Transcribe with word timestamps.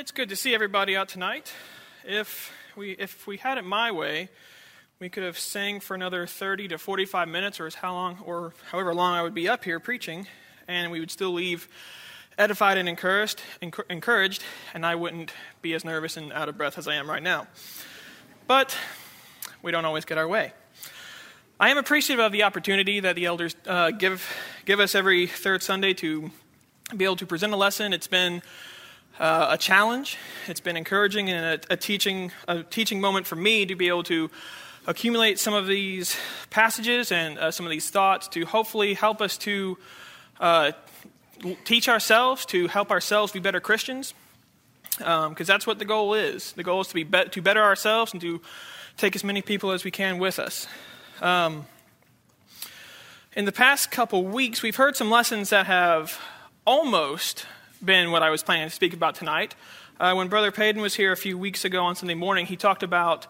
It's 0.00 0.12
good 0.12 0.30
to 0.30 0.36
see 0.36 0.54
everybody 0.54 0.96
out 0.96 1.10
tonight. 1.10 1.52
If 2.06 2.50
we, 2.74 2.92
if 2.92 3.26
we 3.26 3.36
had 3.36 3.58
it 3.58 3.66
my 3.66 3.92
way, 3.92 4.30
we 4.98 5.10
could 5.10 5.24
have 5.24 5.38
sang 5.38 5.78
for 5.78 5.94
another 5.94 6.26
30 6.26 6.68
to 6.68 6.78
45 6.78 7.28
minutes, 7.28 7.60
or 7.60 7.68
how 7.68 7.92
long, 7.92 8.16
or 8.24 8.54
however 8.70 8.94
long 8.94 9.12
I 9.12 9.22
would 9.22 9.34
be 9.34 9.46
up 9.46 9.62
here 9.62 9.78
preaching, 9.78 10.26
and 10.66 10.90
we 10.90 11.00
would 11.00 11.10
still 11.10 11.32
leave 11.32 11.68
edified 12.38 12.78
and 12.78 12.88
encouraged, 12.88 13.42
encouraged, 13.90 14.42
and 14.72 14.86
I 14.86 14.94
wouldn't 14.94 15.34
be 15.60 15.74
as 15.74 15.84
nervous 15.84 16.16
and 16.16 16.32
out 16.32 16.48
of 16.48 16.56
breath 16.56 16.78
as 16.78 16.88
I 16.88 16.94
am 16.94 17.06
right 17.06 17.22
now. 17.22 17.46
But 18.46 18.74
we 19.60 19.70
don't 19.70 19.84
always 19.84 20.06
get 20.06 20.16
our 20.16 20.26
way. 20.26 20.54
I 21.60 21.68
am 21.68 21.76
appreciative 21.76 22.24
of 22.24 22.32
the 22.32 22.44
opportunity 22.44 23.00
that 23.00 23.16
the 23.16 23.26
elders 23.26 23.54
uh, 23.66 23.90
give 23.90 24.26
give 24.64 24.80
us 24.80 24.94
every 24.94 25.26
third 25.26 25.62
Sunday 25.62 25.92
to 25.92 26.30
be 26.96 27.04
able 27.04 27.16
to 27.16 27.26
present 27.26 27.52
a 27.52 27.56
lesson. 27.56 27.92
It's 27.92 28.06
been 28.06 28.40
uh, 29.20 29.48
a 29.50 29.58
challenge. 29.58 30.16
It's 30.48 30.60
been 30.60 30.78
encouraging 30.78 31.28
and 31.28 31.62
a, 31.68 31.74
a, 31.74 31.76
teaching 31.76 32.32
a 32.48 32.62
teaching 32.62 33.00
moment 33.00 33.26
for 33.26 33.36
me 33.36 33.66
to 33.66 33.76
be 33.76 33.88
able 33.88 34.02
to 34.04 34.30
accumulate 34.86 35.38
some 35.38 35.52
of 35.52 35.66
these 35.66 36.16
passages 36.48 37.12
and 37.12 37.38
uh, 37.38 37.50
some 37.50 37.66
of 37.66 37.70
these 37.70 37.90
thoughts 37.90 38.28
to 38.28 38.46
hopefully 38.46 38.94
help 38.94 39.20
us 39.20 39.36
to 39.36 39.76
uh, 40.40 40.72
teach 41.64 41.86
ourselves, 41.86 42.46
to 42.46 42.66
help 42.68 42.90
ourselves 42.90 43.30
be 43.30 43.40
better 43.40 43.60
Christians, 43.60 44.14
because 44.96 45.26
um, 45.26 45.34
that's 45.36 45.66
what 45.66 45.78
the 45.78 45.84
goal 45.84 46.14
is. 46.14 46.52
The 46.52 46.64
goal 46.64 46.80
is 46.80 46.88
to 46.88 46.94
be, 46.94 47.04
be- 47.04 47.28
to 47.28 47.42
better 47.42 47.62
ourselves 47.62 48.12
and 48.12 48.22
to 48.22 48.40
take 48.96 49.14
as 49.14 49.22
many 49.22 49.42
people 49.42 49.70
as 49.70 49.84
we 49.84 49.90
can 49.90 50.18
with 50.18 50.38
us. 50.38 50.66
Um, 51.20 51.66
in 53.36 53.44
the 53.44 53.52
past 53.52 53.90
couple 53.90 54.24
weeks, 54.24 54.62
we've 54.62 54.76
heard 54.76 54.96
some 54.96 55.10
lessons 55.10 55.50
that 55.50 55.66
have 55.66 56.18
almost 56.66 57.44
been 57.84 58.10
what 58.10 58.22
I 58.22 58.30
was 58.30 58.42
planning 58.42 58.68
to 58.68 58.74
speak 58.74 58.92
about 58.92 59.14
tonight. 59.14 59.54
Uh, 59.98 60.14
when 60.14 60.28
Brother 60.28 60.52
Payton 60.52 60.80
was 60.80 60.94
here 60.94 61.12
a 61.12 61.16
few 61.16 61.38
weeks 61.38 61.64
ago 61.64 61.84
on 61.84 61.96
Sunday 61.96 62.14
morning, 62.14 62.46
he 62.46 62.56
talked 62.56 62.82
about, 62.82 63.26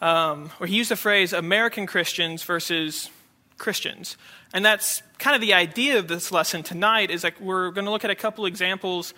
um, 0.00 0.50
or 0.60 0.66
he 0.66 0.76
used 0.76 0.90
the 0.90 0.96
phrase 0.96 1.32
American 1.32 1.86
Christians 1.86 2.42
versus 2.42 3.10
Christians. 3.58 4.16
And 4.52 4.64
that's 4.64 5.02
kind 5.18 5.34
of 5.34 5.40
the 5.40 5.54
idea 5.54 5.98
of 5.98 6.08
this 6.08 6.32
lesson 6.32 6.62
tonight 6.62 7.10
is 7.10 7.22
like 7.22 7.40
we're 7.40 7.70
going 7.70 7.84
to 7.84 7.90
look 7.90 8.04
at 8.04 8.10
a 8.10 8.16
couple 8.16 8.44
examples 8.44 9.14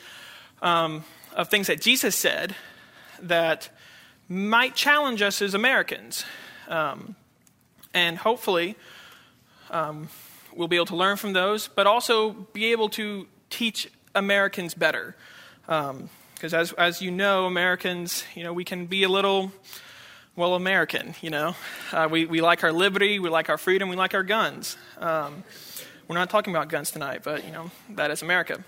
um, 0.61 1.05
of 1.35 1.49
things 1.49 1.67
that 1.67 1.81
Jesus 1.81 2.15
said 2.15 2.55
that 3.23 3.71
might 4.29 4.75
challenge 4.75 5.23
us 5.23 5.41
as 5.41 5.55
Americans. 5.55 6.25
Um, 6.69 7.17
and 7.93 8.19
hopefully, 8.19 8.77
um, 9.71 10.09
we'll 10.55 10.69
be 10.69 10.77
able 10.77 10.87
to 10.87 10.97
learn 10.97 11.17
from 11.17 11.33
those, 11.33 11.69
but 11.69 11.87
also 11.87 12.33
be 12.53 12.73
able 12.73 12.89
to 12.91 13.27
teach 13.51 13.91
Americans 14.15 14.75
better. 14.75 15.17
Because 15.67 16.55
um, 16.55 16.61
as, 16.61 16.73
as 16.73 17.03
you 17.03 17.11
know, 17.11 17.47
Americans, 17.47 18.25
you 18.35 18.43
know, 18.43 18.53
we 18.53 18.65
can 18.65 18.87
be 18.87 19.03
a 19.03 19.09
little, 19.09 19.53
well, 20.37 20.55
American, 20.55 21.15
you 21.21 21.31
know. 21.31 21.57
Uh, 21.93 22.09
we, 22.11 22.27
we 22.27 22.41
like 22.41 22.63
our 22.65 22.73
liberty, 22.73 23.19
we 23.19 23.29
like 23.29 23.49
our 23.49 23.59
freedom, 23.59 23.89
we 23.89 23.97
like 23.97 24.15
our 24.15 24.23
guns. 24.23 24.77
Um, 24.99 25.45
we're 26.09 26.17
not 26.17 26.29
talking 26.29 26.55
about 26.55 26.69
guns 26.69 26.91
tonight, 26.91 27.23
but, 27.25 27.45
you 27.45 27.53
know, 27.53 27.71
that 27.91 28.11
is 28.11 28.23
America. 28.23 28.63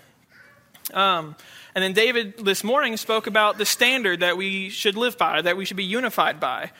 Um, 0.93 1.35
and 1.75 1.83
then 1.83 1.93
David 1.93 2.43
this 2.43 2.63
morning 2.63 2.97
spoke 2.97 3.27
about 3.27 3.57
the 3.57 3.65
standard 3.65 4.21
that 4.21 4.37
we 4.37 4.69
should 4.69 4.95
live 4.95 5.17
by, 5.17 5.41
that 5.41 5.55
we 5.55 5.65
should 5.65 5.77
be 5.77 5.83
unified 5.83 6.39
by. 6.39 6.71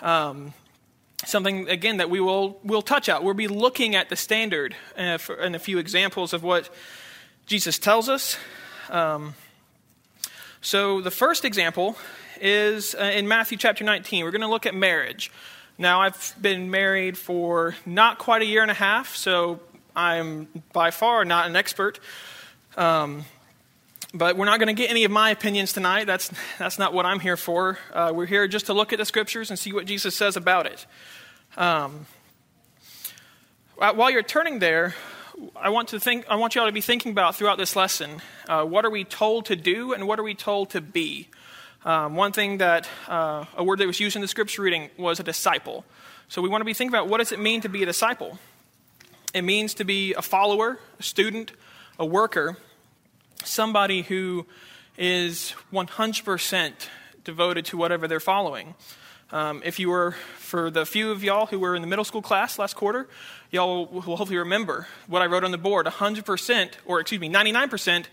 Um, 0.00 0.54
something, 1.24 1.68
again, 1.68 1.98
that 1.98 2.08
we 2.08 2.20
will 2.20 2.60
will 2.62 2.82
touch 2.82 3.08
out. 3.08 3.24
We'll 3.24 3.34
be 3.34 3.48
looking 3.48 3.94
at 3.94 4.08
the 4.08 4.16
standard 4.16 4.74
uh, 4.96 5.18
for, 5.18 5.34
and 5.36 5.54
a 5.56 5.58
few 5.58 5.78
examples 5.78 6.32
of 6.32 6.42
what 6.42 6.70
Jesus 7.46 7.78
tells 7.78 8.08
us. 8.08 8.36
Um, 8.90 9.36
so 10.60 11.00
the 11.00 11.12
first 11.12 11.44
example 11.44 11.96
is 12.40 12.96
uh, 12.96 13.04
in 13.04 13.28
Matthew 13.28 13.56
chapter 13.56 13.84
19. 13.84 14.24
We're 14.24 14.32
going 14.32 14.40
to 14.40 14.48
look 14.48 14.66
at 14.66 14.74
marriage. 14.74 15.30
Now, 15.78 16.00
I've 16.00 16.34
been 16.40 16.72
married 16.72 17.16
for 17.16 17.76
not 17.86 18.18
quite 18.18 18.42
a 18.42 18.46
year 18.46 18.62
and 18.62 18.70
a 18.70 18.74
half, 18.74 19.14
so 19.14 19.60
I'm 19.94 20.48
by 20.72 20.90
far 20.90 21.24
not 21.24 21.46
an 21.46 21.54
expert. 21.54 22.00
Um, 22.76 23.24
but 24.12 24.36
we're 24.36 24.46
not 24.46 24.58
going 24.58 24.74
to 24.74 24.80
get 24.82 24.90
any 24.90 25.04
of 25.04 25.12
my 25.12 25.30
opinions 25.30 25.72
tonight. 25.72 26.08
That's, 26.08 26.32
that's 26.58 26.80
not 26.80 26.92
what 26.92 27.06
I'm 27.06 27.20
here 27.20 27.36
for. 27.36 27.78
Uh, 27.92 28.10
we're 28.12 28.26
here 28.26 28.48
just 28.48 28.66
to 28.66 28.74
look 28.74 28.92
at 28.92 28.98
the 28.98 29.04
scriptures 29.04 29.50
and 29.50 29.58
see 29.58 29.72
what 29.72 29.86
Jesus 29.86 30.16
says 30.16 30.36
about 30.36 30.66
it. 30.66 30.84
Um, 31.56 32.06
while 33.76 34.10
you're 34.10 34.24
turning 34.24 34.58
there, 34.58 34.96
I 35.54 35.68
want 35.68 35.88
to 35.88 36.00
think. 36.00 36.24
I 36.30 36.36
want 36.36 36.54
you 36.54 36.62
all 36.62 36.66
to 36.66 36.72
be 36.72 36.80
thinking 36.80 37.12
about 37.12 37.36
throughout 37.36 37.58
this 37.58 37.76
lesson. 37.76 38.22
Uh, 38.48 38.64
what 38.64 38.86
are 38.86 38.90
we 38.90 39.04
told 39.04 39.46
to 39.46 39.56
do, 39.56 39.92
and 39.92 40.08
what 40.08 40.18
are 40.18 40.22
we 40.22 40.34
told 40.34 40.70
to 40.70 40.80
be? 40.80 41.28
Um, 41.84 42.16
one 42.16 42.32
thing 42.32 42.58
that 42.58 42.88
uh, 43.06 43.44
a 43.56 43.62
word 43.62 43.78
that 43.80 43.86
was 43.86 44.00
used 44.00 44.16
in 44.16 44.22
the 44.22 44.28
scripture 44.28 44.62
reading 44.62 44.88
was 44.96 45.20
a 45.20 45.22
disciple. 45.22 45.84
So 46.28 46.40
we 46.40 46.48
want 46.48 46.62
to 46.62 46.64
be 46.64 46.72
thinking 46.72 46.94
about 46.94 47.08
what 47.08 47.18
does 47.18 47.32
it 47.32 47.38
mean 47.38 47.60
to 47.60 47.68
be 47.68 47.82
a 47.82 47.86
disciple. 47.86 48.38
It 49.34 49.42
means 49.42 49.74
to 49.74 49.84
be 49.84 50.14
a 50.14 50.22
follower, 50.22 50.80
a 50.98 51.02
student, 51.02 51.52
a 51.98 52.06
worker, 52.06 52.56
somebody 53.44 54.02
who 54.02 54.46
is 54.96 55.54
100% 55.72 56.72
devoted 57.24 57.66
to 57.66 57.76
whatever 57.76 58.08
they're 58.08 58.20
following. 58.20 58.74
Um, 59.32 59.60
if 59.64 59.78
you 59.78 59.90
were, 59.90 60.12
for 60.38 60.70
the 60.70 60.86
few 60.86 61.10
of 61.10 61.22
y'all 61.22 61.46
who 61.46 61.58
were 61.58 61.74
in 61.74 61.82
the 61.82 61.88
middle 61.88 62.04
school 62.04 62.22
class 62.22 62.58
last 62.58 62.74
quarter, 62.74 63.08
y'all 63.50 63.86
will 63.86 64.00
hopefully 64.02 64.38
remember 64.38 64.86
what 65.06 65.22
I 65.22 65.26
wrote 65.26 65.44
on 65.44 65.50
the 65.50 65.58
board 65.58 65.86
100%, 65.86 66.70
or 66.84 67.00
excuse 67.00 67.20
me, 67.20 67.28
99% 67.28 68.06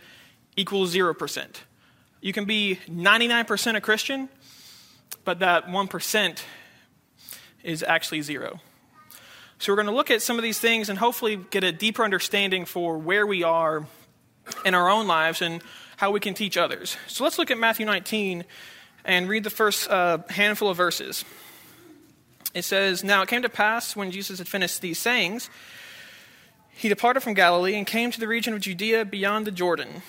equals 0.56 0.94
0%. 0.94 1.48
You 2.22 2.34
can 2.34 2.46
be 2.46 2.80
99% 2.90 3.76
a 3.76 3.82
Christian, 3.82 4.30
but 5.26 5.40
that 5.40 5.68
1% 5.68 6.44
is 7.64 7.84
actually 7.84 8.22
zero. 8.22 8.60
So 9.60 9.72
we're 9.72 9.78
going 9.78 9.88
to 9.88 9.94
look 9.94 10.12
at 10.12 10.22
some 10.22 10.38
of 10.38 10.44
these 10.44 10.60
things 10.60 10.90
and 10.90 11.00
hopefully 11.00 11.38
get 11.38 11.64
a 11.64 11.72
deeper 11.72 12.04
understanding 12.04 12.66
for 12.66 12.98
where 12.98 13.26
we 13.26 13.44
are 13.44 13.88
in 14.66 14.76
our 14.76 14.90
own 14.90 15.08
lives 15.08 15.42
and 15.42 15.62
how 15.98 16.12
we 16.12 16.20
can 16.20 16.34
teach 16.34 16.58
others. 16.58 16.98
So 17.08 17.24
let's 17.24 17.38
look 17.38 17.52
at 17.52 17.58
Matthew 17.58 17.86
19 17.86 18.44
and 19.06 19.30
read 19.30 19.44
the 19.44 19.50
first 19.50 19.90
uh, 19.90 20.20
handful 20.30 20.70
of 20.70 20.78
verses. 20.78 21.24
It 22.54 22.64
says, 22.64 23.04
Now 23.04 23.22
it 23.24 23.30
came 23.30 23.42
to 23.42 23.50
pass 23.50 23.96
when 23.96 24.12
Jesus 24.12 24.38
had 24.38 24.48
finished 24.48 24.82
these 24.82 25.00
sayings, 25.00 25.50
he 26.76 26.90
departed 26.90 27.22
from 27.22 27.34
Galilee 27.34 27.76
and 27.76 27.86
came 27.86 28.12
to 28.12 28.20
the 28.20 28.28
region 28.28 28.54
of 28.54 28.62
Judea 28.62 29.06
beyond 29.06 29.46
the 29.46 29.52
Jordan. 29.52 30.02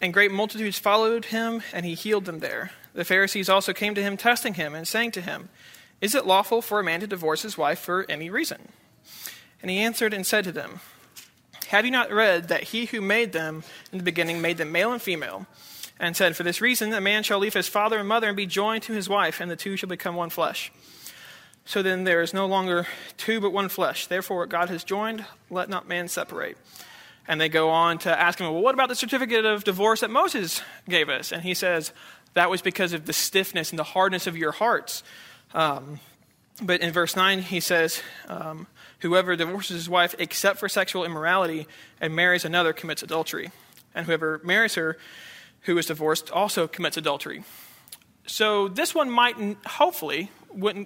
And 0.00 0.12
great 0.12 0.32
multitudes 0.32 0.78
followed 0.78 1.26
him, 1.26 1.62
and 1.72 1.86
he 1.86 1.94
healed 1.94 2.24
them 2.24 2.40
there. 2.40 2.72
The 2.94 3.04
Pharisees 3.04 3.48
also 3.48 3.72
came 3.72 3.94
to 3.94 4.02
him, 4.02 4.16
testing 4.16 4.54
him, 4.54 4.74
and 4.74 4.88
saying 4.88 5.12
to 5.12 5.20
him, 5.20 5.48
Is 6.00 6.14
it 6.14 6.26
lawful 6.26 6.62
for 6.62 6.80
a 6.80 6.84
man 6.84 7.00
to 7.00 7.06
divorce 7.06 7.42
his 7.42 7.58
wife 7.58 7.78
for 7.78 8.06
any 8.08 8.30
reason? 8.30 8.68
And 9.62 9.70
he 9.70 9.78
answered 9.78 10.12
and 10.12 10.26
said 10.26 10.44
to 10.44 10.52
them, 10.52 10.80
Have 11.68 11.84
you 11.84 11.90
not 11.90 12.12
read 12.12 12.48
that 12.48 12.64
he 12.64 12.86
who 12.86 13.00
made 13.00 13.32
them 13.32 13.62
in 13.92 13.98
the 13.98 14.04
beginning 14.04 14.40
made 14.40 14.58
them 14.58 14.72
male 14.72 14.92
and 14.92 15.02
female? 15.02 15.46
and 15.98 16.14
said, 16.14 16.36
For 16.36 16.42
this 16.42 16.60
reason, 16.60 16.92
a 16.92 17.00
man 17.00 17.22
shall 17.22 17.38
leave 17.38 17.54
his 17.54 17.68
father 17.68 17.98
and 17.98 18.06
mother 18.06 18.28
and 18.28 18.36
be 18.36 18.44
joined 18.44 18.82
to 18.82 18.92
his 18.92 19.08
wife, 19.08 19.40
and 19.40 19.50
the 19.50 19.56
two 19.56 19.78
shall 19.78 19.88
become 19.88 20.14
one 20.14 20.28
flesh. 20.28 20.70
So 21.66 21.82
then 21.82 22.04
there 22.04 22.22
is 22.22 22.32
no 22.32 22.46
longer 22.46 22.86
two 23.16 23.40
but 23.40 23.52
one 23.52 23.68
flesh. 23.68 24.06
Therefore, 24.06 24.38
what 24.38 24.48
God 24.48 24.68
has 24.70 24.84
joined, 24.84 25.24
let 25.50 25.68
not 25.68 25.88
man 25.88 26.06
separate. 26.06 26.56
And 27.28 27.40
they 27.40 27.48
go 27.48 27.70
on 27.70 27.98
to 27.98 28.18
ask 28.20 28.38
him, 28.38 28.46
Well, 28.46 28.62
what 28.62 28.74
about 28.74 28.88
the 28.88 28.94
certificate 28.94 29.44
of 29.44 29.64
divorce 29.64 30.00
that 30.00 30.10
Moses 30.10 30.62
gave 30.88 31.08
us? 31.08 31.32
And 31.32 31.42
he 31.42 31.54
says, 31.54 31.92
That 32.34 32.50
was 32.50 32.62
because 32.62 32.92
of 32.92 33.06
the 33.06 33.12
stiffness 33.12 33.70
and 33.70 33.78
the 33.78 33.84
hardness 33.84 34.28
of 34.28 34.36
your 34.36 34.52
hearts. 34.52 35.02
Um, 35.54 35.98
but 36.62 36.80
in 36.80 36.92
verse 36.92 37.16
9, 37.16 37.40
he 37.40 37.58
says, 37.58 38.00
um, 38.28 38.68
Whoever 39.00 39.34
divorces 39.34 39.76
his 39.76 39.88
wife 39.88 40.14
except 40.20 40.60
for 40.60 40.68
sexual 40.68 41.04
immorality 41.04 41.66
and 42.00 42.14
marries 42.14 42.44
another 42.44 42.72
commits 42.72 43.02
adultery. 43.02 43.50
And 43.92 44.06
whoever 44.06 44.40
marries 44.44 44.76
her 44.76 44.96
who 45.62 45.76
is 45.78 45.86
divorced 45.86 46.30
also 46.30 46.68
commits 46.68 46.96
adultery. 46.96 47.42
So 48.26 48.68
this 48.68 48.94
one 48.94 49.10
might, 49.10 49.36
hopefully, 49.66 50.30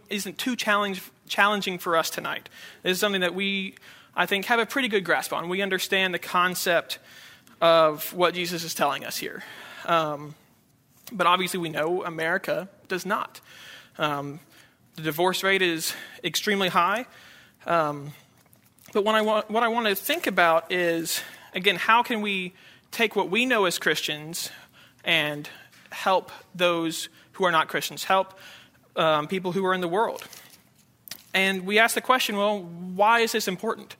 isn't 0.08 0.38
too 0.38 0.56
challenge, 0.56 1.02
challenging 1.28 1.78
for 1.78 1.96
us 1.96 2.10
tonight. 2.10 2.48
This 2.82 2.92
is 2.92 3.00
something 3.00 3.22
that 3.22 3.34
we, 3.34 3.74
I 4.14 4.26
think, 4.26 4.46
have 4.46 4.60
a 4.60 4.66
pretty 4.66 4.88
good 4.88 5.04
grasp 5.04 5.32
on. 5.32 5.48
We 5.48 5.62
understand 5.62 6.12
the 6.12 6.18
concept 6.18 6.98
of 7.60 8.12
what 8.12 8.34
Jesus 8.34 8.64
is 8.64 8.74
telling 8.74 9.04
us 9.04 9.16
here. 9.16 9.42
Um, 9.86 10.34
but 11.12 11.26
obviously, 11.26 11.60
we 11.60 11.68
know 11.68 12.04
America 12.04 12.68
does 12.88 13.04
not. 13.06 13.40
Um, 13.98 14.40
the 14.96 15.02
divorce 15.02 15.42
rate 15.42 15.62
is 15.62 15.94
extremely 16.22 16.68
high. 16.68 17.06
Um, 17.66 18.12
but 18.92 19.04
what 19.04 19.14
I, 19.14 19.22
want, 19.22 19.50
what 19.50 19.62
I 19.62 19.68
want 19.68 19.86
to 19.86 19.94
think 19.94 20.26
about 20.26 20.72
is, 20.72 21.22
again, 21.54 21.76
how 21.76 22.02
can 22.02 22.22
we 22.22 22.52
take 22.90 23.14
what 23.14 23.30
we 23.30 23.46
know 23.46 23.64
as 23.64 23.78
Christians, 23.78 24.50
and 25.04 25.48
help 25.90 26.30
those 26.54 27.08
who 27.40 27.46
are 27.46 27.50
not 27.50 27.68
Christians, 27.68 28.04
help 28.04 28.38
um, 28.96 29.26
people 29.26 29.52
who 29.52 29.64
are 29.64 29.72
in 29.72 29.80
the 29.80 29.88
world. 29.88 30.22
And 31.32 31.64
we 31.64 31.78
ask 31.78 31.94
the 31.94 32.02
question 32.02 32.36
well, 32.36 32.60
why 32.60 33.20
is 33.20 33.32
this 33.32 33.48
important? 33.48 33.96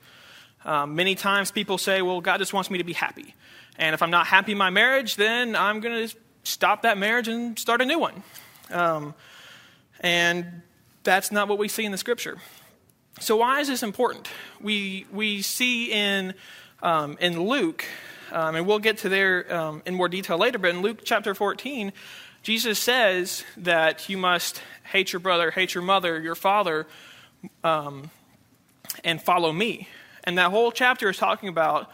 Um, 0.64 0.94
many 0.94 1.14
times 1.14 1.50
people 1.50 1.78
say, 1.78 2.02
well, 2.02 2.20
God 2.20 2.36
just 2.36 2.52
wants 2.52 2.70
me 2.70 2.76
to 2.78 2.84
be 2.84 2.92
happy. 2.92 3.34
And 3.78 3.94
if 3.94 4.02
I'm 4.02 4.10
not 4.10 4.26
happy 4.26 4.52
in 4.52 4.58
my 4.58 4.68
marriage, 4.68 5.16
then 5.16 5.56
I'm 5.56 5.80
going 5.80 6.06
to 6.06 6.14
stop 6.42 6.82
that 6.82 6.98
marriage 6.98 7.28
and 7.28 7.58
start 7.58 7.80
a 7.80 7.86
new 7.86 7.98
one. 7.98 8.22
Um, 8.70 9.14
and 10.00 10.60
that's 11.02 11.32
not 11.32 11.48
what 11.48 11.56
we 11.56 11.66
see 11.66 11.86
in 11.86 11.92
the 11.92 11.98
scripture. 11.98 12.36
So, 13.20 13.36
why 13.36 13.60
is 13.60 13.68
this 13.68 13.82
important? 13.82 14.28
We, 14.60 15.06
we 15.10 15.40
see 15.40 15.92
in, 15.92 16.34
um, 16.82 17.16
in 17.20 17.40
Luke, 17.40 17.86
um, 18.32 18.54
and 18.54 18.66
we'll 18.66 18.80
get 18.80 18.98
to 18.98 19.08
there 19.08 19.50
um, 19.52 19.82
in 19.86 19.94
more 19.94 20.10
detail 20.10 20.36
later, 20.36 20.58
but 20.58 20.70
in 20.70 20.82
Luke 20.82 21.00
chapter 21.04 21.34
14, 21.34 21.92
Jesus 22.42 22.78
says 22.78 23.44
that 23.56 24.08
you 24.08 24.16
must 24.16 24.62
hate 24.84 25.12
your 25.12 25.20
brother, 25.20 25.50
hate 25.50 25.74
your 25.74 25.82
mother, 25.82 26.20
your 26.20 26.34
father, 26.34 26.86
um, 27.62 28.10
and 29.04 29.20
follow 29.20 29.52
me. 29.52 29.88
And 30.24 30.38
that 30.38 30.50
whole 30.50 30.72
chapter 30.72 31.08
is 31.10 31.16
talking 31.16 31.48
about 31.48 31.90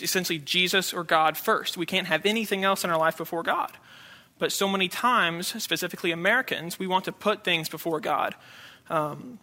essentially 0.00 0.38
Jesus 0.38 0.92
or 0.92 1.04
God 1.04 1.36
first. 1.36 1.76
We 1.76 1.86
can't 1.86 2.06
have 2.06 2.24
anything 2.26 2.64
else 2.64 2.84
in 2.84 2.90
our 2.90 2.98
life 2.98 3.16
before 3.16 3.42
God. 3.42 3.72
But 4.38 4.52
so 4.52 4.66
many 4.68 4.88
times, 4.88 5.62
specifically 5.62 6.12
Americans, 6.12 6.78
we 6.78 6.86
want 6.86 7.04
to 7.04 7.12
put 7.12 7.44
things 7.44 7.68
before 7.68 8.00
God. 8.00 8.34
Um, 8.88 9.38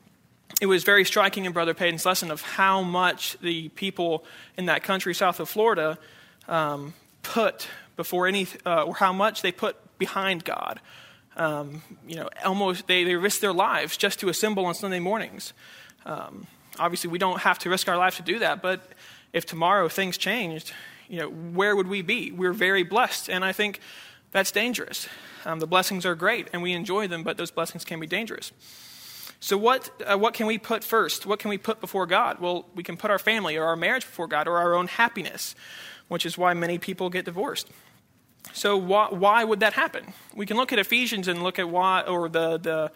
it 0.60 0.66
was 0.66 0.84
very 0.84 1.06
striking 1.06 1.46
in 1.46 1.52
Brother 1.52 1.74
Payton's 1.74 2.06
lesson 2.06 2.32
of 2.32 2.42
how 2.42 2.82
much 2.82 3.38
the 3.40 3.70
people 3.70 4.26
in 4.58 4.66
that 4.66 4.84
country 4.84 5.14
south 5.14 5.40
of 5.40 5.50
Florida 5.50 6.00
um, 6.48 6.94
put 7.22 7.68
before 7.96 8.28
any, 8.28 8.48
uh, 8.66 8.84
or 8.84 8.96
how 8.96 9.14
much 9.14 9.42
they 9.42 9.52
put 9.52 9.76
behind 9.98 10.44
God. 10.44 10.80
Um, 11.36 11.84
you 12.08 12.16
know, 12.16 12.30
almost 12.44 12.88
they, 12.88 13.04
they 13.04 13.16
risk 13.16 13.42
their 13.42 13.54
lives 13.54 13.96
just 13.96 14.20
to 14.20 14.30
assemble 14.30 14.66
on 14.66 14.74
Sunday 14.74 15.00
mornings. 15.00 15.54
Um, 16.06 16.48
obviously, 16.80 17.10
we 17.10 17.20
don't 17.20 17.42
have 17.42 17.60
to 17.60 17.70
risk 17.70 17.88
our 17.88 17.98
lives 17.98 18.18
to 18.18 18.24
do 18.24 18.40
that, 18.40 18.62
but 18.62 18.92
if 19.34 19.46
tomorrow 19.46 19.88
things 19.88 20.18
changed, 20.18 20.74
you 21.08 21.20
know, 21.20 21.30
where 21.30 21.76
would 21.76 21.88
we 21.88 22.02
be? 22.02 22.32
We're 22.32 22.54
very 22.54 22.84
blessed, 22.84 23.30
and 23.30 23.46
I 23.46 23.52
think 23.52 23.80
that's 24.32 24.52
dangerous. 24.52 25.08
Um, 25.46 25.60
the 25.60 25.68
blessings 25.68 26.06
are 26.06 26.16
great, 26.16 26.50
and 26.54 26.62
we 26.62 26.74
enjoy 26.74 27.08
them, 27.08 27.24
but 27.24 27.38
those 27.38 27.52
blessings 27.52 27.86
can 27.86 28.00
be 28.00 28.08
dangerous. 28.08 28.52
So, 29.40 29.58
what, 29.58 29.90
uh, 30.06 30.18
what 30.18 30.34
can 30.34 30.48
we 30.48 30.58
put 30.58 30.84
first? 30.84 31.26
What 31.26 31.40
can 31.40 31.50
we 31.50 31.58
put 31.58 31.80
before 31.80 32.08
God? 32.08 32.40
Well, 32.40 32.66
we 32.74 32.84
can 32.84 32.98
put 32.98 33.12
our 33.12 33.20
family 33.20 33.56
or 33.56 33.66
our 33.66 33.76
marriage 33.76 34.04
before 34.04 34.28
God 34.28 34.48
or 34.48 34.58
our 34.58 34.74
own 34.74 34.88
happiness, 34.88 35.56
which 36.08 36.26
is 36.26 36.38
why 36.38 36.54
many 36.54 36.80
people 36.80 37.10
get 37.10 37.26
divorced. 37.26 37.70
So, 38.54 38.78
why, 38.78 39.10
why 39.10 39.44
would 39.44 39.60
that 39.60 39.74
happen? 39.74 40.14
We 40.34 40.46
can 40.46 40.58
look 40.58 40.74
at 40.74 40.80
Ephesians 40.80 41.28
and 41.28 41.44
look 41.44 41.60
at 41.60 41.70
why, 41.70 42.02
or 42.02 42.30
the, 42.30 42.58
the 42.58 42.92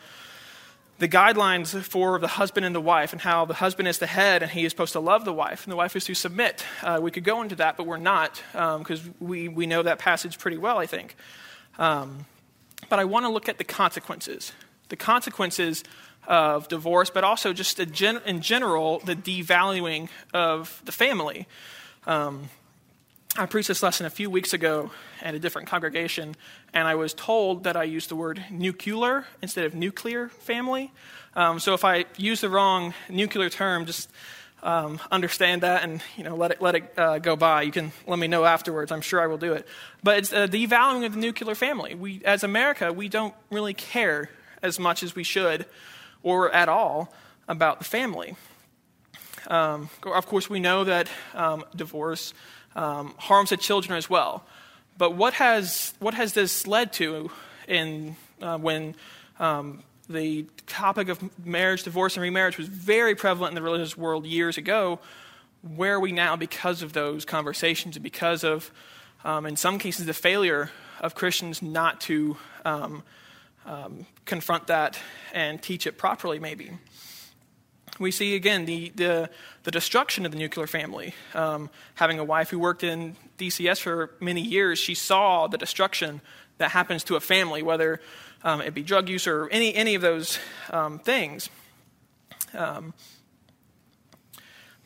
the 1.01 1.09
guidelines 1.09 1.81
for 1.83 2.19
the 2.19 2.27
husband 2.27 2.63
and 2.63 2.75
the 2.75 2.81
wife 2.81 3.11
and 3.11 3.19
how 3.19 3.43
the 3.43 3.55
husband 3.55 3.87
is 3.87 3.97
the 3.97 4.05
head 4.05 4.43
and 4.43 4.51
he 4.51 4.65
is 4.65 4.71
supposed 4.71 4.93
to 4.93 4.99
love 4.99 5.25
the 5.25 5.33
wife 5.33 5.65
and 5.65 5.71
the 5.71 5.75
wife 5.75 5.95
is 5.95 6.05
to 6.05 6.13
submit. 6.13 6.63
Uh, 6.83 6.99
we 7.01 7.09
could 7.09 7.23
go 7.23 7.41
into 7.41 7.55
that, 7.55 7.75
but 7.75 7.87
we're 7.87 7.97
not 7.97 8.39
because 8.53 9.03
um, 9.03 9.15
we, 9.19 9.47
we 9.47 9.65
know 9.65 9.81
that 9.81 9.97
passage 9.97 10.37
pretty 10.37 10.59
well, 10.59 10.77
I 10.77 10.85
think. 10.85 11.15
Um, 11.79 12.27
but 12.87 12.99
I 12.99 13.05
want 13.05 13.25
to 13.25 13.29
look 13.29 13.49
at 13.49 13.57
the 13.57 13.63
consequences. 13.63 14.51
The 14.89 14.95
consequences 14.95 15.83
of 16.27 16.67
divorce, 16.67 17.09
but 17.09 17.23
also 17.23 17.51
just 17.51 17.83
gen- 17.91 18.21
in 18.27 18.41
general, 18.41 18.99
the 18.99 19.15
devaluing 19.15 20.09
of 20.35 20.83
the 20.85 20.91
family. 20.91 21.47
Um, 22.05 22.49
I 23.37 23.45
preached 23.45 23.69
this 23.69 23.81
lesson 23.81 24.05
a 24.05 24.09
few 24.09 24.29
weeks 24.29 24.51
ago 24.51 24.91
at 25.21 25.35
a 25.35 25.39
different 25.39 25.69
congregation, 25.69 26.35
and 26.73 26.85
I 26.85 26.95
was 26.95 27.13
told 27.13 27.63
that 27.63 27.77
I 27.77 27.83
used 27.83 28.09
the 28.09 28.15
word 28.17 28.43
nuclear 28.51 29.25
instead 29.41 29.63
of 29.63 29.73
nuclear 29.73 30.27
family. 30.27 30.91
Um, 31.33 31.59
so 31.59 31.73
if 31.73 31.85
I 31.85 32.03
use 32.17 32.41
the 32.41 32.49
wrong 32.49 32.93
nuclear 33.07 33.49
term, 33.49 33.85
just 33.85 34.09
um, 34.63 34.99
understand 35.09 35.63
that 35.63 35.83
and 35.83 36.01
you 36.17 36.25
know 36.25 36.35
let 36.35 36.51
it 36.51 36.61
let 36.61 36.75
it 36.75 36.93
uh, 36.97 37.19
go 37.19 37.37
by. 37.37 37.61
You 37.61 37.71
can 37.71 37.93
let 38.05 38.19
me 38.19 38.27
know 38.27 38.43
afterwards. 38.43 38.91
I'm 38.91 38.99
sure 38.99 39.21
I 39.21 39.27
will 39.27 39.37
do 39.37 39.53
it. 39.53 39.65
But 40.03 40.17
it's 40.17 40.33
uh, 40.33 40.47
the 40.47 40.67
devaluing 40.67 41.05
of 41.05 41.13
the 41.13 41.19
nuclear 41.19 41.55
family. 41.55 41.95
We, 41.95 42.21
as 42.25 42.43
America, 42.43 42.91
we 42.91 43.07
don't 43.07 43.33
really 43.49 43.73
care 43.73 44.29
as 44.61 44.77
much 44.77 45.03
as 45.03 45.15
we 45.15 45.23
should, 45.23 45.65
or 46.21 46.51
at 46.51 46.67
all, 46.67 47.13
about 47.47 47.79
the 47.79 47.85
family. 47.85 48.35
Um, 49.47 49.89
of 50.03 50.27
course, 50.27 50.49
we 50.49 50.59
know 50.59 50.83
that 50.83 51.07
um, 51.33 51.63
divorce 51.75 52.33
um, 52.75 53.13
harms 53.17 53.49
the 53.49 53.57
children 53.57 53.97
as 53.97 54.09
well. 54.09 54.43
But 54.97 55.15
what 55.15 55.33
has, 55.35 55.93
what 55.99 56.13
has 56.13 56.33
this 56.33 56.67
led 56.67 56.93
to 56.93 57.31
in, 57.67 58.15
uh, 58.41 58.57
when 58.57 58.95
um, 59.39 59.83
the 60.09 60.45
topic 60.67 61.09
of 61.09 61.45
marriage, 61.45 61.83
divorce, 61.83 62.15
and 62.15 62.21
remarriage 62.21 62.57
was 62.57 62.67
very 62.67 63.15
prevalent 63.15 63.51
in 63.51 63.55
the 63.55 63.61
religious 63.61 63.97
world 63.97 64.25
years 64.25 64.57
ago? 64.57 64.99
Where 65.75 65.95
are 65.95 65.99
we 65.99 66.11
now 66.11 66.35
because 66.35 66.81
of 66.81 66.93
those 66.93 67.25
conversations 67.25 67.95
and 67.95 68.03
because 68.03 68.43
of, 68.43 68.71
um, 69.23 69.45
in 69.45 69.55
some 69.55 69.79
cases, 69.79 70.05
the 70.05 70.13
failure 70.13 70.71
of 70.99 71.15
Christians 71.15 71.61
not 71.61 72.01
to 72.01 72.37
um, 72.65 73.03
um, 73.65 74.05
confront 74.25 74.67
that 74.67 74.99
and 75.33 75.61
teach 75.61 75.87
it 75.87 75.97
properly, 75.97 76.39
maybe? 76.39 76.71
We 77.99 78.11
see 78.11 78.35
again 78.35 78.65
the, 78.65 78.91
the, 78.95 79.29
the 79.63 79.71
destruction 79.71 80.25
of 80.25 80.31
the 80.31 80.37
nuclear 80.37 80.67
family. 80.67 81.13
Um, 81.33 81.69
having 81.95 82.19
a 82.19 82.23
wife 82.23 82.49
who 82.49 82.59
worked 82.59 82.83
in 82.83 83.15
DCS 83.37 83.79
for 83.81 84.11
many 84.19 84.41
years, 84.41 84.79
she 84.79 84.95
saw 84.95 85.47
the 85.47 85.57
destruction 85.57 86.21
that 86.57 86.71
happens 86.71 87.03
to 87.05 87.15
a 87.15 87.19
family, 87.19 87.61
whether 87.61 88.01
um, 88.43 88.61
it 88.61 88.73
be 88.73 88.83
drug 88.83 89.09
use 89.09 89.27
or 89.27 89.47
any, 89.49 89.73
any 89.75 89.95
of 89.95 90.01
those 90.01 90.39
um, 90.69 90.99
things. 90.99 91.49
Um, 92.53 92.93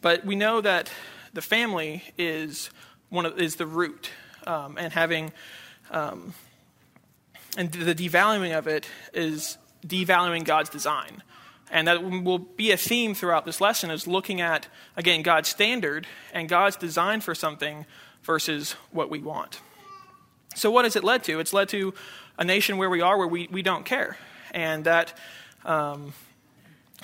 but 0.02 0.26
we 0.26 0.36
know 0.36 0.62
that 0.62 0.92
the 1.34 1.42
family 1.42 2.04
is, 2.18 2.70
one 3.10 3.26
of, 3.26 3.40
is 3.40 3.56
the 3.56 3.66
root, 3.66 4.12
um, 4.46 4.78
and 4.78 4.94
having 4.94 5.32
um, 5.92 6.34
and 7.58 7.72
the 7.72 7.96
devaluing 7.96 8.58
of 8.58 8.68
it 8.68 8.88
is 9.14 9.58
devaluing 9.86 10.44
God's 10.44 10.70
design. 10.70 11.24
And 11.76 11.90
that 11.90 12.02
will 12.02 12.40
be 12.40 12.72
a 12.72 12.78
theme 12.78 13.14
throughout 13.14 13.46
this 13.46 13.60
lesson 13.60 13.92
is 13.92 14.08
looking 14.08 14.40
at, 14.40 14.70
again, 14.96 15.24
God's 15.24 15.50
standard 15.50 16.08
and 16.32 16.48
God's 16.48 16.78
design 16.78 17.20
for 17.20 17.36
something 17.36 17.86
versus 18.24 18.78
what 18.92 19.10
we 19.10 19.20
want. 19.20 19.60
So, 20.56 20.72
what 20.72 20.86
has 20.86 20.96
it 20.96 21.04
led 21.04 21.26
to? 21.26 21.42
It's 21.42 21.52
led 21.52 21.68
to 21.70 21.94
a 22.40 22.46
nation 22.46 22.78
where 22.78 22.90
we 22.90 23.02
are 23.02 23.18
where 23.18 23.28
we, 23.28 23.50
we 23.52 23.62
don't 23.62 23.84
care. 23.84 24.16
And 24.52 24.86
that 24.86 25.18
um, 25.66 26.14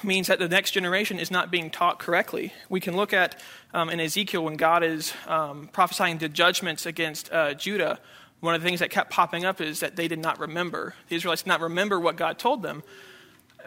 means 0.06 0.28
that 0.28 0.40
the 0.40 0.48
next 0.48 0.72
generation 0.72 1.20
is 1.20 1.30
not 1.30 1.52
being 1.52 1.70
taught 1.70 2.00
correctly. 2.00 2.54
We 2.70 2.80
can 2.80 2.96
look 2.96 3.12
at 3.12 3.38
um, 3.74 3.90
in 3.90 4.00
Ezekiel 4.00 4.46
when 4.46 4.56
God 4.56 4.86
is 4.86 5.12
um, 5.28 5.68
prophesying 5.74 6.20
the 6.20 6.30
judgments 6.30 6.86
against 6.86 7.30
uh, 7.34 7.56
Judah. 7.56 8.00
One 8.40 8.56
of 8.56 8.62
the 8.62 8.68
things 8.70 8.80
that 8.80 8.90
kept 8.90 9.12
popping 9.12 9.44
up 9.44 9.60
is 9.60 9.82
that 9.82 9.98
they 9.98 10.08
did 10.08 10.20
not 10.20 10.40
remember. 10.40 10.96
The 11.10 11.18
Israelites 11.18 11.42
did 11.42 11.50
not 11.50 11.60
remember 11.60 12.00
what 12.00 12.16
God 12.16 12.40
told 12.40 12.63
them 12.63 12.84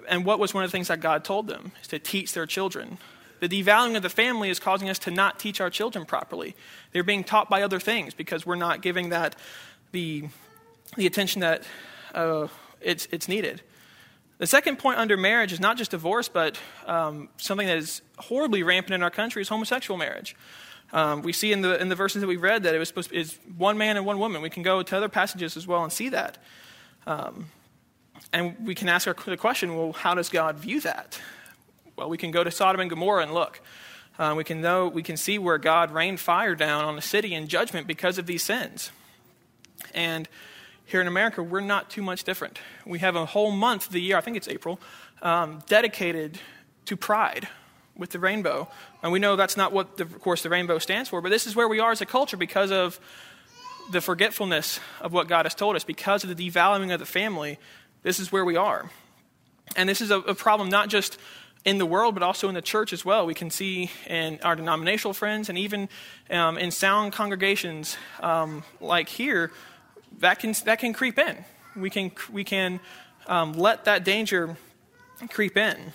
and 0.08 0.24
what 0.24 0.38
was 0.38 0.54
one 0.54 0.64
of 0.64 0.70
the 0.70 0.72
things 0.72 0.88
that 0.88 1.00
God 1.00 1.24
told 1.24 1.46
them? 1.46 1.72
Is 1.82 1.88
to 1.88 1.98
teach 1.98 2.32
their 2.32 2.46
children. 2.46 2.98
The 3.40 3.48
devaluing 3.48 3.96
of 3.96 4.02
the 4.02 4.08
family 4.08 4.48
is 4.48 4.58
causing 4.58 4.88
us 4.88 4.98
to 5.00 5.10
not 5.10 5.38
teach 5.38 5.60
our 5.60 5.70
children 5.70 6.06
properly. 6.06 6.54
They're 6.92 7.02
being 7.02 7.24
taught 7.24 7.50
by 7.50 7.62
other 7.62 7.80
things 7.80 8.14
because 8.14 8.46
we're 8.46 8.54
not 8.54 8.80
giving 8.80 9.10
that 9.10 9.36
the, 9.92 10.28
the 10.96 11.06
attention 11.06 11.40
that 11.40 11.64
uh, 12.14 12.48
it's, 12.80 13.06
it's 13.10 13.28
needed. 13.28 13.60
The 14.38 14.46
second 14.46 14.78
point 14.78 14.98
under 14.98 15.16
marriage 15.16 15.52
is 15.52 15.60
not 15.60 15.76
just 15.76 15.90
divorce, 15.90 16.28
but 16.28 16.58
um, 16.86 17.28
something 17.36 17.66
that 17.66 17.76
is 17.76 18.02
horribly 18.18 18.62
rampant 18.62 18.94
in 18.94 19.02
our 19.02 19.10
country 19.10 19.42
is 19.42 19.48
homosexual 19.48 19.98
marriage. 19.98 20.34
Um, 20.92 21.22
we 21.22 21.32
see 21.32 21.52
in 21.52 21.60
the, 21.60 21.80
in 21.80 21.88
the 21.88 21.94
verses 21.94 22.20
that 22.20 22.28
we 22.28 22.36
read 22.36 22.62
that 22.62 22.74
it 22.74 22.78
was 22.78 22.88
supposed 22.88 23.10
to, 23.10 23.16
is 23.16 23.38
one 23.56 23.78
man 23.78 23.96
and 23.96 24.06
one 24.06 24.18
woman. 24.18 24.42
We 24.42 24.50
can 24.50 24.62
go 24.62 24.82
to 24.82 24.96
other 24.96 25.08
passages 25.08 25.56
as 25.56 25.66
well 25.66 25.82
and 25.82 25.92
see 25.92 26.08
that. 26.10 26.38
Um, 27.06 27.46
and 28.32 28.56
we 28.64 28.74
can 28.74 28.88
ask 28.88 29.06
the 29.24 29.36
question 29.36 29.76
well, 29.76 29.92
how 29.92 30.14
does 30.14 30.28
God 30.28 30.56
view 30.58 30.80
that? 30.80 31.20
Well, 31.96 32.08
we 32.08 32.18
can 32.18 32.30
go 32.30 32.42
to 32.42 32.50
Sodom 32.50 32.80
and 32.80 32.90
Gomorrah 32.90 33.22
and 33.22 33.34
look. 33.34 33.60
Uh, 34.18 34.34
we, 34.36 34.44
can 34.44 34.60
know, 34.60 34.88
we 34.88 35.02
can 35.02 35.16
see 35.16 35.38
where 35.38 35.58
God 35.58 35.90
rained 35.90 36.20
fire 36.20 36.54
down 36.54 36.84
on 36.84 36.96
the 36.96 37.02
city 37.02 37.34
in 37.34 37.48
judgment 37.48 37.86
because 37.86 38.18
of 38.18 38.26
these 38.26 38.42
sins. 38.42 38.90
And 39.92 40.28
here 40.86 41.00
in 41.00 41.06
America, 41.06 41.42
we're 41.42 41.60
not 41.60 41.90
too 41.90 42.02
much 42.02 42.24
different. 42.24 42.58
We 42.86 43.00
have 43.00 43.16
a 43.16 43.26
whole 43.26 43.50
month 43.50 43.86
of 43.86 43.92
the 43.92 44.00
year, 44.00 44.16
I 44.16 44.20
think 44.20 44.36
it's 44.36 44.48
April, 44.48 44.80
um, 45.22 45.62
dedicated 45.66 46.38
to 46.86 46.96
pride 46.96 47.48
with 47.96 48.10
the 48.10 48.18
rainbow. 48.18 48.68
And 49.02 49.12
we 49.12 49.18
know 49.18 49.36
that's 49.36 49.56
not 49.56 49.72
what, 49.72 49.96
the, 49.96 50.04
of 50.04 50.20
course, 50.20 50.42
the 50.42 50.50
rainbow 50.50 50.78
stands 50.78 51.08
for, 51.08 51.20
but 51.20 51.30
this 51.30 51.46
is 51.46 51.56
where 51.56 51.68
we 51.68 51.80
are 51.80 51.92
as 51.92 52.00
a 52.00 52.06
culture 52.06 52.36
because 52.36 52.70
of 52.70 53.00
the 53.90 54.00
forgetfulness 54.00 54.80
of 55.00 55.12
what 55.12 55.28
God 55.28 55.44
has 55.46 55.54
told 55.54 55.76
us, 55.76 55.84
because 55.84 56.24
of 56.24 56.34
the 56.34 56.50
devaluing 56.50 56.92
of 56.92 57.00
the 57.00 57.06
family. 57.06 57.58
This 58.04 58.20
is 58.20 58.30
where 58.30 58.44
we 58.44 58.56
are. 58.56 58.88
And 59.74 59.88
this 59.88 60.00
is 60.00 60.12
a, 60.12 60.20
a 60.20 60.34
problem 60.36 60.68
not 60.68 60.88
just 60.88 61.18
in 61.64 61.78
the 61.78 61.86
world, 61.86 62.14
but 62.14 62.22
also 62.22 62.48
in 62.48 62.54
the 62.54 62.62
church 62.62 62.92
as 62.92 63.04
well. 63.04 63.26
We 63.26 63.34
can 63.34 63.50
see 63.50 63.90
in 64.06 64.38
our 64.42 64.54
denominational 64.54 65.14
friends 65.14 65.48
and 65.48 65.58
even 65.58 65.88
um, 66.30 66.56
in 66.58 66.70
sound 66.70 67.12
congregations 67.12 67.96
um, 68.20 68.62
like 68.80 69.08
here, 69.08 69.50
that 70.18 70.38
can, 70.38 70.54
that 70.64 70.78
can 70.78 70.92
creep 70.92 71.18
in. 71.18 71.44
We 71.74 71.90
can, 71.90 72.12
we 72.30 72.44
can 72.44 72.78
um, 73.26 73.54
let 73.54 73.86
that 73.86 74.04
danger 74.04 74.56
creep 75.30 75.56
in 75.56 75.92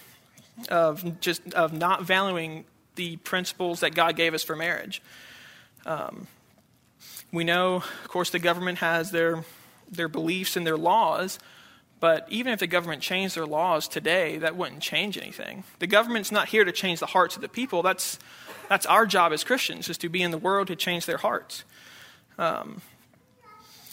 of 0.70 1.22
just 1.22 1.54
of 1.54 1.72
not 1.72 2.04
valuing 2.04 2.66
the 2.96 3.16
principles 3.18 3.80
that 3.80 3.96
God 3.96 4.16
gave 4.16 4.34
us 4.34 4.44
for 4.44 4.56
marriage. 4.56 5.02
Um, 5.86 6.28
we 7.32 7.44
know, 7.44 7.76
of 7.76 8.08
course, 8.08 8.30
the 8.30 8.40
government 8.40 8.80
has 8.80 9.12
their 9.12 9.46
their 9.90 10.08
beliefs 10.08 10.56
and 10.56 10.68
their 10.68 10.78
laws. 10.78 11.40
But 12.00 12.26
even 12.30 12.54
if 12.54 12.60
the 12.60 12.68
government 12.68 13.02
changed 13.02 13.36
their 13.36 13.46
laws 13.46 13.88
today, 13.88 14.38
that 14.38 14.56
wouldn't 14.56 14.82
change 14.82 15.18
anything. 15.18 15.64
The 15.80 15.88
government's 15.88 16.32
not 16.32 16.50
here 16.50 16.64
to 16.64 16.72
change 16.72 17.00
the 17.00 17.08
hearts 17.08 17.36
of 17.36 17.42
the 17.42 17.50
people. 17.50 17.82
That's, 17.82 18.20
that's 18.70 18.86
our 18.86 19.06
job 19.06 19.34
as 19.34 19.44
Christians, 19.44 19.90
is 19.90 19.98
to 20.00 20.10
be 20.10 20.22
in 20.22 20.32
the 20.32 20.38
world 20.38 20.68
to 20.68 20.76
change 20.76 21.06
their 21.06 21.18
hearts. 21.18 21.66
Um, 22.38 22.82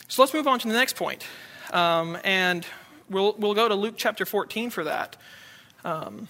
so 0.07 0.23
let's 0.23 0.33
move 0.33 0.47
on 0.47 0.61
to 0.61 0.69
the 0.69 0.75
next 0.75 0.95
point. 0.95 1.27
Um, 1.73 2.17
and 2.23 2.65
we'll, 3.11 3.35
we'll 3.39 3.55
go 3.55 3.69
to 3.69 3.75
Luke 3.75 3.95
chapter 3.97 4.25
14 4.25 4.71
for 4.71 4.85
that. 4.85 5.17
Um, 5.85 6.29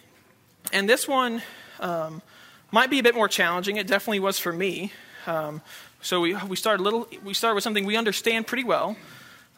and 0.72 0.88
this 0.88 1.06
one 1.06 1.42
um, 1.80 2.22
might 2.70 2.88
be 2.88 2.98
a 2.98 3.02
bit 3.02 3.14
more 3.14 3.28
challenging. 3.28 3.76
It 3.76 3.86
definitely 3.86 4.20
was 4.20 4.38
for 4.38 4.52
me. 4.52 4.92
Um, 5.26 5.60
so 6.00 6.20
we, 6.20 6.34
we, 6.34 6.56
start 6.56 6.80
a 6.80 6.82
little, 6.82 7.06
we 7.22 7.34
start 7.34 7.54
with 7.54 7.64
something 7.64 7.84
we 7.84 7.96
understand 7.96 8.46
pretty 8.46 8.64
well. 8.64 8.96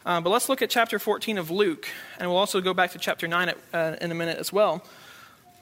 Uh, 0.09 0.19
but 0.19 0.31
let's 0.31 0.49
look 0.49 0.63
at 0.63 0.71
chapter 0.71 0.97
14 0.97 1.37
of 1.37 1.51
Luke, 1.51 1.87
and 2.17 2.27
we'll 2.27 2.39
also 2.39 2.61
go 2.61 2.73
back 2.73 2.93
to 2.93 2.97
chapter 2.97 3.27
9 3.27 3.49
at, 3.49 3.57
uh, 3.71 3.95
in 4.01 4.09
a 4.11 4.15
minute 4.15 4.39
as 4.39 4.51
well. 4.51 4.83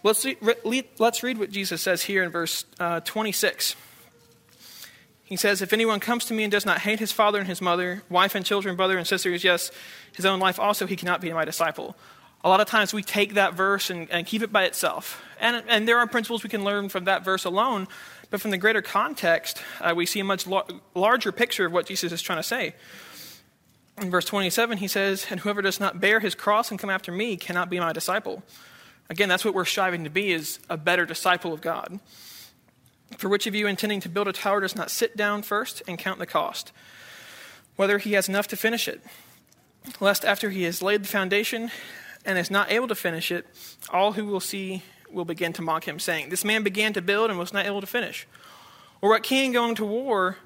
Let's, 0.04 0.24
re- 0.24 0.86
let's 1.00 1.22
read 1.22 1.38
what 1.38 1.52
Jesus 1.52 1.82
says 1.82 2.04
here 2.04 2.24
in 2.24 2.30
verse 2.30 2.64
uh, 2.80 3.02
26. 3.02 3.76
He 5.26 5.36
says, 5.36 5.62
If 5.62 5.74
anyone 5.74 6.00
comes 6.00 6.24
to 6.26 6.34
me 6.34 6.44
and 6.44 6.52
does 6.52 6.66
not 6.66 6.80
hate 6.80 7.00
his 7.00 7.12
father 7.12 7.40
and 7.40 7.48
his 7.50 7.60
mother, 7.60 8.04
wife 8.10 8.36
and 8.36 8.46
children, 8.46 8.78
brother 8.78 8.98
and 8.98 9.06
sisters, 9.06 9.44
yes, 9.44 9.70
his 10.14 10.26
own 10.26 10.40
life 10.40 10.62
also, 10.62 10.88
he 10.88 10.96
cannot 10.96 11.20
be 11.20 11.30
my 11.34 11.44
disciple. 11.44 11.98
A 12.42 12.48
lot 12.48 12.62
of 12.62 12.68
times 12.68 12.94
we 12.94 13.04
take 13.04 13.34
that 13.34 13.54
verse 13.54 13.90
and, 13.90 14.10
and 14.10 14.26
keep 14.26 14.42
it 14.42 14.54
by 14.54 14.64
itself. 14.64 15.22
And, 15.42 15.62
and 15.68 15.86
there 15.86 15.98
are 15.98 16.08
principles 16.08 16.44
we 16.44 16.50
can 16.50 16.64
learn 16.64 16.88
from 16.88 17.04
that 17.04 17.26
verse 17.26 17.44
alone, 17.44 17.90
but 18.30 18.40
from 18.40 18.52
the 18.52 18.58
greater 18.58 18.82
context, 18.82 19.62
uh, 19.82 19.94
we 19.94 20.06
see 20.06 20.22
a 20.22 20.24
much 20.24 20.48
lo- 20.48 20.68
larger 20.96 21.34
picture 21.34 21.66
of 21.66 21.74
what 21.74 21.86
Jesus 21.86 22.14
is 22.14 22.22
trying 22.22 22.40
to 22.40 22.44
say. 22.44 22.76
In 24.00 24.12
verse 24.12 24.26
27, 24.26 24.78
he 24.78 24.88
says, 24.88 25.28
And 25.32 25.40
whoever 25.40 25.62
does 25.62 25.80
not 25.80 26.00
bear 26.00 26.20
his 26.20 26.36
cross 26.36 26.70
and 26.70 26.80
come 26.80 26.90
after 26.90 27.12
me 27.12 27.36
cannot 27.36 27.70
be 27.70 27.80
my 27.80 27.94
disciple. 27.94 28.44
Again, 29.10 29.28
that's 29.28 29.44
what 29.44 29.56
we're 29.56 29.66
striving 29.66 30.04
to 30.04 30.10
be, 30.10 30.32
is 30.32 30.60
a 30.70 30.78
better 30.78 31.06
disciple 31.06 31.52
of 31.52 31.62
God. 31.62 32.00
For 33.18 33.30
which 33.30 33.48
of 33.48 33.56
you 33.56 33.66
intending 33.66 34.02
to 34.02 34.10
build 34.10 34.28
a 34.28 34.34
tower 34.34 34.60
does 34.60 34.76
not 34.76 34.92
sit 34.92 35.18
down 35.18 35.42
first 35.42 35.82
and 35.88 35.98
count 35.98 36.20
the 36.20 36.26
cost, 36.26 36.72
whether 37.76 37.98
he 37.98 38.14
has 38.14 38.30
enough 38.30 38.48
to 38.50 38.58
finish 38.58 38.88
it? 38.88 39.02
Lest 40.00 40.26
after 40.26 40.50
he 40.50 40.64
has 40.64 40.82
laid 40.82 41.04
the 41.04 41.08
foundation 41.08 41.72
and 42.26 42.38
is 42.38 42.52
not 42.52 42.72
able 42.72 42.90
to 42.90 42.96
finish 42.96 43.32
it, 43.32 43.48
all 43.90 44.12
who 44.12 44.26
will 44.26 44.42
see 44.42 44.84
will 45.10 45.26
begin 45.26 45.54
to 45.54 45.62
mock 45.62 45.88
him, 45.88 46.00
saying, 46.00 46.30
This 46.30 46.44
man 46.44 46.64
began 46.64 46.94
to 46.94 47.02
build 47.02 47.30
and 47.30 47.40
was 47.40 47.54
not 47.54 47.66
able 47.66 47.82
to 47.82 47.88
finish. 47.88 48.28
Or 49.02 49.10
what 49.10 49.24
king 49.24 49.54
going 49.54 49.76
to 49.76 49.86
war 49.86 50.38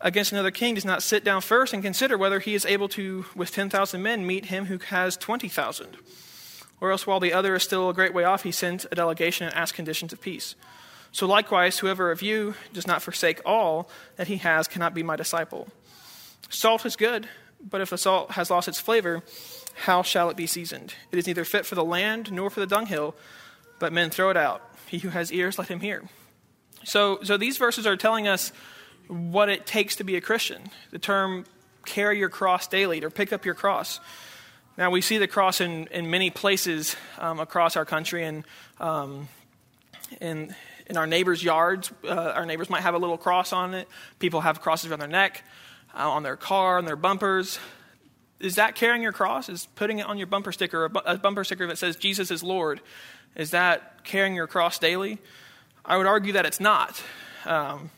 against 0.00 0.32
another 0.32 0.50
king 0.50 0.74
does 0.74 0.84
not 0.84 1.02
sit 1.02 1.24
down 1.24 1.40
first 1.40 1.72
and 1.72 1.82
consider 1.82 2.18
whether 2.18 2.38
he 2.38 2.54
is 2.54 2.66
able 2.66 2.88
to, 2.90 3.26
with 3.34 3.52
10,000 3.52 4.02
men, 4.02 4.26
meet 4.26 4.46
him 4.46 4.66
who 4.66 4.78
has 4.78 5.16
20,000? 5.16 5.96
Or 6.80 6.90
else, 6.90 7.06
while 7.06 7.20
the 7.20 7.32
other 7.32 7.54
is 7.54 7.62
still 7.62 7.88
a 7.88 7.94
great 7.94 8.12
way 8.12 8.24
off, 8.24 8.42
he 8.42 8.52
sends 8.52 8.86
a 8.90 8.94
delegation 8.94 9.46
and 9.46 9.56
asks 9.56 9.74
conditions 9.74 10.12
of 10.12 10.20
peace. 10.20 10.54
So 11.12 11.26
likewise, 11.26 11.78
whoever 11.78 12.10
of 12.10 12.20
you 12.20 12.54
does 12.72 12.86
not 12.86 13.00
forsake 13.00 13.40
all 13.46 13.88
that 14.16 14.26
he 14.26 14.36
has 14.36 14.68
cannot 14.68 14.92
be 14.92 15.02
my 15.02 15.16
disciple. 15.16 15.68
Salt 16.50 16.84
is 16.84 16.96
good, 16.96 17.28
but 17.60 17.80
if 17.80 17.90
the 17.90 17.98
salt 17.98 18.32
has 18.32 18.50
lost 18.50 18.68
its 18.68 18.80
flavor, 18.80 19.22
how 19.84 20.02
shall 20.02 20.28
it 20.28 20.36
be 20.36 20.46
seasoned? 20.46 20.94
It 21.10 21.18
is 21.18 21.26
neither 21.26 21.44
fit 21.44 21.64
for 21.64 21.74
the 21.74 21.84
land 21.84 22.30
nor 22.30 22.50
for 22.50 22.60
the 22.60 22.66
dunghill, 22.66 23.14
but 23.78 23.92
men 23.92 24.10
throw 24.10 24.30
it 24.30 24.36
out. 24.36 24.62
He 24.86 24.98
who 24.98 25.08
has 25.08 25.32
ears, 25.32 25.58
let 25.58 25.68
him 25.68 25.80
hear. 25.80 26.04
So, 26.84 27.18
so 27.22 27.36
these 27.36 27.56
verses 27.56 27.86
are 27.86 27.96
telling 27.96 28.28
us 28.28 28.52
what 29.08 29.48
it 29.48 29.66
takes 29.66 29.96
to 29.96 30.04
be 30.04 30.16
a 30.16 30.20
Christian. 30.20 30.70
The 30.90 30.98
term 30.98 31.44
carry 31.84 32.18
your 32.18 32.28
cross 32.28 32.66
daily, 32.66 33.02
or 33.04 33.10
pick 33.10 33.32
up 33.32 33.44
your 33.44 33.54
cross. 33.54 34.00
Now, 34.76 34.90
we 34.90 35.00
see 35.00 35.18
the 35.18 35.28
cross 35.28 35.60
in, 35.60 35.86
in 35.86 36.10
many 36.10 36.30
places 36.30 36.96
um, 37.18 37.40
across 37.40 37.76
our 37.76 37.84
country, 37.84 38.24
and 38.24 38.44
um, 38.78 39.28
in, 40.20 40.54
in 40.86 40.96
our 40.96 41.06
neighbors' 41.06 41.42
yards. 41.42 41.92
Uh, 42.04 42.10
our 42.10 42.46
neighbors 42.46 42.68
might 42.68 42.82
have 42.82 42.94
a 42.94 42.98
little 42.98 43.18
cross 43.18 43.52
on 43.52 43.74
it. 43.74 43.88
People 44.18 44.42
have 44.42 44.60
crosses 44.60 44.92
on 44.92 44.98
their 44.98 45.08
neck, 45.08 45.44
uh, 45.94 46.10
on 46.10 46.22
their 46.22 46.36
car, 46.36 46.78
on 46.78 46.84
their 46.84 46.96
bumpers. 46.96 47.58
Is 48.38 48.56
that 48.56 48.74
carrying 48.74 49.02
your 49.02 49.12
cross? 49.12 49.48
Is 49.48 49.66
putting 49.76 49.98
it 49.98 50.06
on 50.06 50.18
your 50.18 50.26
bumper 50.26 50.52
sticker, 50.52 50.84
a, 50.84 50.90
bu- 50.90 51.00
a 51.06 51.16
bumper 51.16 51.42
sticker 51.42 51.66
that 51.68 51.78
says 51.78 51.96
Jesus 51.96 52.30
is 52.30 52.42
Lord? 52.42 52.80
Is 53.34 53.52
that 53.52 54.04
carrying 54.04 54.34
your 54.34 54.46
cross 54.46 54.78
daily? 54.78 55.18
I 55.84 55.96
would 55.96 56.06
argue 56.06 56.34
that 56.34 56.44
it's 56.44 56.60
not. 56.60 57.02
Um, 57.44 57.90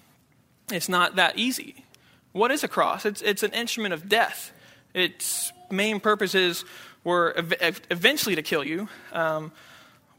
it's 0.71 0.89
not 0.89 1.17
that 1.17 1.39
easy. 1.39 1.85
What 2.33 2.51
is 2.51 2.63
a 2.63 2.69
cross? 2.69 3.05
It's, 3.05 3.23
it's 3.23 3.43
an 3.43 3.53
instrument 3.53 3.95
of 3.95 4.09
death. 4.09 4.53
Its 4.95 5.53
main 5.71 6.01
purposes 6.01 6.65
were 7.05 7.33
ev- 7.37 7.81
eventually 7.91 8.35
to 8.35 8.43
kill 8.43 8.65
you, 8.65 8.89
um, 9.13 9.53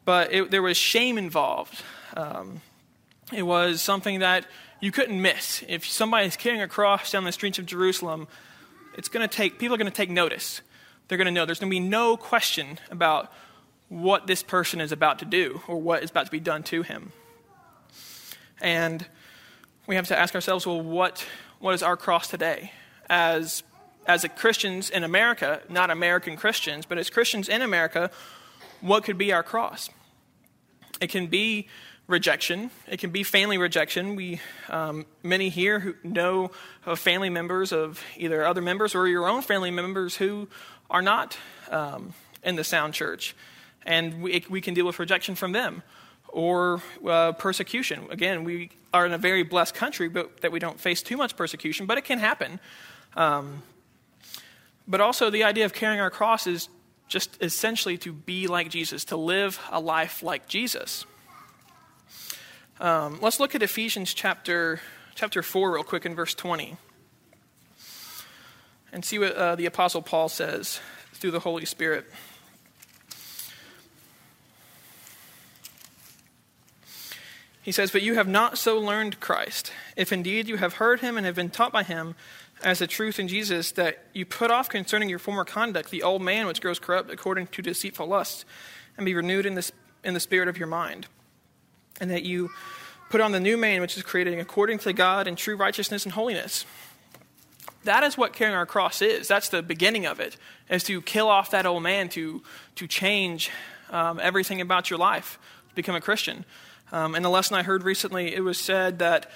but 0.05 0.33
it, 0.33 0.51
there 0.51 0.61
was 0.61 0.77
shame 0.77 1.17
involved. 1.17 1.81
Um, 2.15 2.61
it 3.31 3.43
was 3.43 3.81
something 3.81 4.19
that 4.19 4.45
you 4.79 4.91
couldn't 4.91 5.21
miss. 5.21 5.63
If 5.67 5.85
somebody's 5.85 6.35
carrying 6.35 6.61
a 6.61 6.67
cross 6.67 7.11
down 7.11 7.25
the 7.25 7.31
streets 7.31 7.59
of 7.59 7.65
Jerusalem, 7.65 8.27
it's 8.97 9.09
going 9.09 9.27
to 9.27 9.33
take 9.33 9.59
people 9.59 9.75
are 9.75 9.77
going 9.77 9.91
to 9.91 9.95
take 9.95 10.09
notice. 10.09 10.61
They're 11.07 11.17
going 11.17 11.25
to 11.25 11.31
know. 11.31 11.45
There's 11.45 11.59
going 11.59 11.71
to 11.71 11.75
be 11.75 11.79
no 11.79 12.17
question 12.17 12.79
about 12.89 13.31
what 13.89 14.27
this 14.27 14.43
person 14.43 14.79
is 14.79 14.91
about 14.91 15.19
to 15.19 15.25
do 15.25 15.61
or 15.67 15.81
what 15.81 16.03
is 16.03 16.11
about 16.11 16.25
to 16.25 16.31
be 16.31 16.39
done 16.39 16.63
to 16.63 16.83
him. 16.83 17.11
And 18.61 19.05
we 19.89 19.95
have 19.95 20.07
to 20.07 20.17
ask 20.17 20.35
ourselves, 20.35 20.67
well, 20.67 20.79
what, 20.79 21.25
what 21.57 21.73
is 21.73 21.81
our 21.81 21.97
cross 21.97 22.27
today? 22.27 22.71
As, 23.09 23.63
as 24.05 24.23
Christians 24.37 24.91
in 24.91 25.03
America, 25.03 25.63
not 25.67 25.89
American 25.89 26.37
Christians, 26.37 26.85
but 26.85 26.99
as 26.99 27.09
Christians 27.09 27.49
in 27.49 27.63
America, 27.63 28.11
what 28.81 29.03
could 29.03 29.17
be 29.17 29.33
our 29.33 29.41
cross? 29.41 29.89
It 31.01 31.09
can 31.09 31.25
be 31.25 31.69
rejection. 32.05 32.69
It 32.87 32.99
can 32.99 33.09
be 33.09 33.23
family 33.23 33.57
rejection. 33.57 34.15
We, 34.15 34.39
um, 34.69 35.07
many 35.23 35.49
here 35.49 35.79
who 35.79 35.95
know 36.03 36.51
of 36.85 36.99
family 36.99 37.31
members 37.31 37.71
of 37.71 37.99
either 38.15 38.45
other 38.45 38.61
members 38.61 38.93
or 38.93 39.07
your 39.07 39.27
own 39.27 39.41
family 39.41 39.71
members 39.71 40.15
who 40.15 40.49
are 40.91 41.01
not 41.01 41.35
um, 41.71 42.13
in 42.43 42.55
the 42.55 42.63
sound 42.63 42.93
church 42.93 43.35
and 43.87 44.21
we, 44.21 44.45
we 44.49 44.61
can 44.61 44.75
deal 44.75 44.85
with 44.85 44.99
rejection 44.99 45.33
from 45.33 45.51
them 45.51 45.81
or 46.31 46.81
uh, 47.07 47.31
persecution. 47.33 48.07
Again, 48.09 48.43
we 48.43 48.69
are 48.93 49.05
in 49.05 49.13
a 49.13 49.17
very 49.17 49.43
blessed 49.43 49.75
country, 49.75 50.09
but 50.09 50.41
that 50.41 50.51
we 50.51 50.59
don't 50.59 50.79
face 50.79 51.01
too 51.01 51.17
much 51.17 51.35
persecution, 51.35 51.85
but 51.85 51.97
it 51.97 52.05
can 52.05 52.19
happen. 52.19 52.59
Um, 53.15 53.63
but 54.87 55.01
also, 55.01 55.29
the 55.29 55.43
idea 55.43 55.65
of 55.65 55.73
carrying 55.73 55.99
our 55.99 56.09
cross 56.09 56.47
is 56.47 56.69
just 57.07 57.37
essentially 57.41 57.97
to 57.97 58.13
be 58.13 58.47
like 58.47 58.69
Jesus, 58.69 59.05
to 59.05 59.17
live 59.17 59.59
a 59.71 59.79
life 59.79 60.23
like 60.23 60.47
Jesus. 60.47 61.05
Um, 62.79 63.19
let's 63.21 63.39
look 63.39 63.55
at 63.55 63.61
Ephesians 63.61 64.13
chapter 64.13 64.79
chapter 65.15 65.41
four 65.43 65.71
real 65.73 65.83
quick 65.83 66.05
in 66.05 66.15
verse 66.15 66.33
twenty, 66.33 66.77
and 68.93 69.03
see 69.03 69.19
what 69.19 69.35
uh, 69.35 69.55
the 69.55 69.65
apostle 69.65 70.01
Paul 70.01 70.29
says 70.29 70.79
through 71.13 71.31
the 71.31 71.41
Holy 71.41 71.65
Spirit. 71.65 72.05
He 77.69 77.73
says, 77.73 77.91
But 77.91 78.01
you 78.01 78.15
have 78.15 78.27
not 78.27 78.57
so 78.57 78.79
learned 78.79 79.19
Christ, 79.19 79.71
if 79.95 80.11
indeed 80.11 80.47
you 80.47 80.57
have 80.57 80.73
heard 80.73 81.01
him 81.01 81.17
and 81.17 81.25
have 81.27 81.35
been 81.35 81.51
taught 81.51 81.71
by 81.71 81.83
him 81.83 82.15
as 82.63 82.79
the 82.79 82.87
truth 82.87 83.19
in 83.19 83.27
Jesus, 83.27 83.73
that 83.73 84.05
you 84.11 84.25
put 84.25 84.49
off 84.49 84.69
concerning 84.69 85.07
your 85.07 85.19
former 85.19 85.45
conduct 85.45 85.91
the 85.91 86.01
old 86.01 86.23
man 86.23 86.47
which 86.47 86.61
grows 86.61 86.79
corrupt 86.79 87.11
according 87.11 87.45
to 87.45 87.61
deceitful 87.61 88.07
lusts, 88.07 88.43
and 88.97 89.05
be 89.05 89.13
renewed 89.13 89.45
in 89.45 89.53
the, 89.53 89.71
in 90.03 90.15
the 90.15 90.19
spirit 90.19 90.47
of 90.47 90.57
your 90.57 90.65
mind. 90.65 91.05
And 92.01 92.09
that 92.09 92.23
you 92.23 92.49
put 93.11 93.21
on 93.21 93.33
the 93.33 93.39
new 93.39 93.55
man 93.55 93.81
which 93.81 93.95
is 93.95 94.01
created 94.01 94.39
according 94.39 94.79
to 94.79 94.91
God 94.91 95.27
in 95.27 95.35
true 95.35 95.55
righteousness 95.55 96.05
and 96.05 96.13
holiness. 96.13 96.65
That 97.83 98.03
is 98.03 98.17
what 98.17 98.33
carrying 98.33 98.57
our 98.57 98.65
cross 98.65 98.99
is. 99.03 99.27
That's 99.27 99.49
the 99.49 99.61
beginning 99.61 100.07
of 100.07 100.19
it, 100.19 100.37
is 100.71 100.83
to 100.85 101.03
kill 101.03 101.27
off 101.27 101.51
that 101.51 101.67
old 101.67 101.83
man, 101.83 102.09
to, 102.09 102.41
to 102.77 102.87
change 102.87 103.51
um, 103.91 104.19
everything 104.19 104.59
about 104.59 104.89
your 104.89 104.97
life, 104.97 105.37
to 105.69 105.75
become 105.75 105.93
a 105.93 106.01
Christian. 106.01 106.45
Um, 106.91 107.15
in 107.15 107.23
the 107.23 107.29
lesson 107.29 107.55
I 107.55 107.63
heard 107.63 107.83
recently, 107.83 108.33
it 108.33 108.41
was 108.41 108.57
said 108.57 108.99
that 108.99 109.29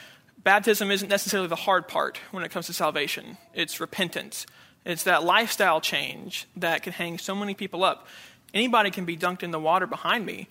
baptism 0.44 0.92
isn't 0.92 1.08
necessarily 1.08 1.48
the 1.48 1.56
hard 1.56 1.88
part 1.88 2.18
when 2.32 2.44
it 2.44 2.52
comes 2.52 2.68
to 2.68 2.74
salvation, 2.74 3.38
it's 3.54 3.80
repentance. 3.80 4.46
It's 4.86 5.04
that 5.04 5.24
lifestyle 5.24 5.80
change 5.80 6.46
that 6.58 6.84
can 6.84 6.92
hang 6.92 7.18
so 7.18 7.34
many 7.34 7.54
people 7.54 7.86
up. 7.86 8.06
Anybody 8.54 8.92
can 8.92 9.06
be 9.06 9.16
dunked 9.16 9.42
in 9.42 9.52
the 9.52 9.60
water 9.60 9.88
behind 9.88 10.26
me, 10.26 10.50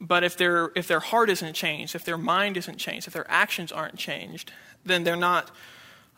but 0.00 0.24
if, 0.24 0.36
their 0.36 0.72
if 0.74 0.88
their 0.88 0.98
heart 0.98 1.30
isn't 1.30 1.54
changed, 1.54 1.94
if 1.94 2.04
their 2.04 2.18
mind 2.18 2.56
isn't 2.56 2.78
changed, 2.78 3.06
if 3.06 3.12
their 3.12 3.30
actions 3.30 3.70
aren't 3.70 3.96
changed, 3.96 4.50
then 4.84 5.04
they're 5.04 5.14
not 5.14 5.52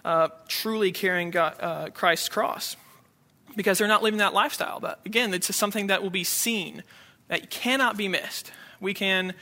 uh, 0.04 0.28
truly 0.48 0.92
carrying 0.92 1.30
God, 1.30 1.56
uh, 1.60 1.90
Christ's 1.90 2.28
cross 2.28 2.76
because 3.54 3.78
they're 3.78 3.88
not 3.88 4.02
living 4.02 4.18
that 4.18 4.32
lifestyle. 4.32 4.80
But 4.80 5.00
again, 5.04 5.34
it's 5.34 5.54
something 5.54 5.88
that 5.88 6.02
will 6.02 6.10
be 6.10 6.24
seen, 6.24 6.82
that 7.28 7.50
cannot 7.50 7.96
be 7.98 8.08
missed. 8.08 8.50
We 8.80 8.94
can 8.94 9.34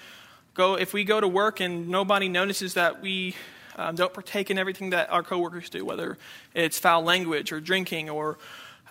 go 0.61 0.75
if 0.75 0.93
we 0.93 1.05
go 1.05 1.19
to 1.19 1.27
work 1.27 1.61
and 1.61 1.89
nobody 1.89 2.29
notices 2.29 2.75
that 2.75 3.01
we 3.01 3.35
um, 3.77 3.95
don't 3.95 4.13
partake 4.13 4.51
in 4.51 4.59
everything 4.59 4.91
that 4.91 5.11
our 5.11 5.23
coworkers 5.23 5.71
do, 5.71 5.87
whether 5.87 6.19
it's 6.55 6.79
foul 6.79 7.03
language 7.03 7.51
or 7.51 7.61
drinking 7.61 8.11
or 8.11 8.37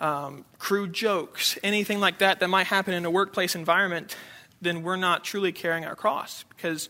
um, 0.00 0.44
crude 0.58 0.92
jokes, 0.92 1.56
anything 1.62 2.00
like 2.00 2.18
that 2.18 2.40
that 2.40 2.48
might 2.48 2.66
happen 2.66 2.92
in 2.92 3.04
a 3.04 3.10
workplace 3.10 3.54
environment, 3.54 4.16
then 4.60 4.82
we're 4.82 4.96
not 4.96 5.22
truly 5.22 5.52
carrying 5.52 5.84
our 5.84 5.94
cross 5.94 6.44
because 6.56 6.88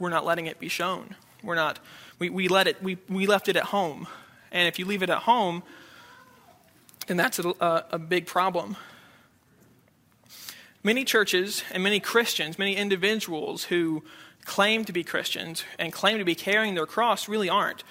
we're 0.00 0.10
not 0.10 0.24
letting 0.24 0.46
it 0.46 0.58
be 0.58 0.68
shown. 0.68 1.14
We're 1.44 1.54
not, 1.54 1.78
we, 2.18 2.28
we 2.28 2.48
let 2.48 2.66
it, 2.66 2.82
we, 2.82 2.98
we 3.08 3.28
left 3.28 3.48
it 3.48 3.56
at 3.56 3.66
home. 3.66 4.08
And 4.50 4.66
if 4.66 4.80
you 4.80 4.86
leave 4.86 5.04
it 5.04 5.10
at 5.10 5.18
home, 5.18 5.62
then 7.06 7.16
that's 7.16 7.38
a, 7.38 7.48
a, 7.60 7.84
a 7.92 7.98
big 8.00 8.26
problem. 8.26 8.76
Many 10.86 11.04
churches 11.04 11.64
and 11.72 11.82
many 11.82 11.98
Christians, 11.98 12.60
many 12.60 12.76
individuals 12.76 13.64
who 13.64 14.04
claim 14.44 14.84
to 14.84 14.92
be 14.92 15.02
Christians 15.02 15.64
and 15.80 15.92
claim 15.92 16.18
to 16.18 16.24
be 16.24 16.36
carrying 16.36 16.76
their 16.76 16.86
cross 16.86 17.28
really 17.28 17.50
aren't. 17.50 17.82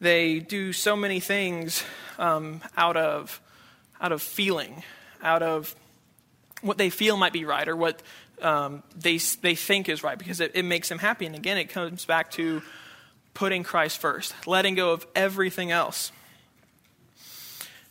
They 0.00 0.38
do 0.38 0.72
so 0.72 0.96
many 0.96 1.20
things 1.20 1.84
um, 2.18 2.62
out 2.74 2.96
of 2.96 3.38
out 4.00 4.12
of 4.12 4.22
feeling, 4.22 4.82
out 5.22 5.42
of 5.42 5.76
what 6.62 6.78
they 6.78 6.88
feel 6.88 7.18
might 7.18 7.34
be 7.34 7.44
right 7.44 7.68
or 7.68 7.76
what 7.76 8.02
um, 8.40 8.82
they 8.96 9.18
they 9.42 9.54
think 9.54 9.90
is 9.90 10.02
right 10.02 10.18
because 10.18 10.40
it, 10.40 10.52
it 10.54 10.62
makes 10.62 10.88
them 10.88 11.00
happy. 11.00 11.26
And 11.26 11.34
again, 11.34 11.58
it 11.58 11.68
comes 11.68 12.06
back 12.06 12.30
to 12.30 12.62
putting 13.34 13.62
Christ 13.62 13.98
first, 13.98 14.34
letting 14.46 14.74
go 14.74 14.92
of 14.94 15.06
everything 15.14 15.70
else. 15.70 16.12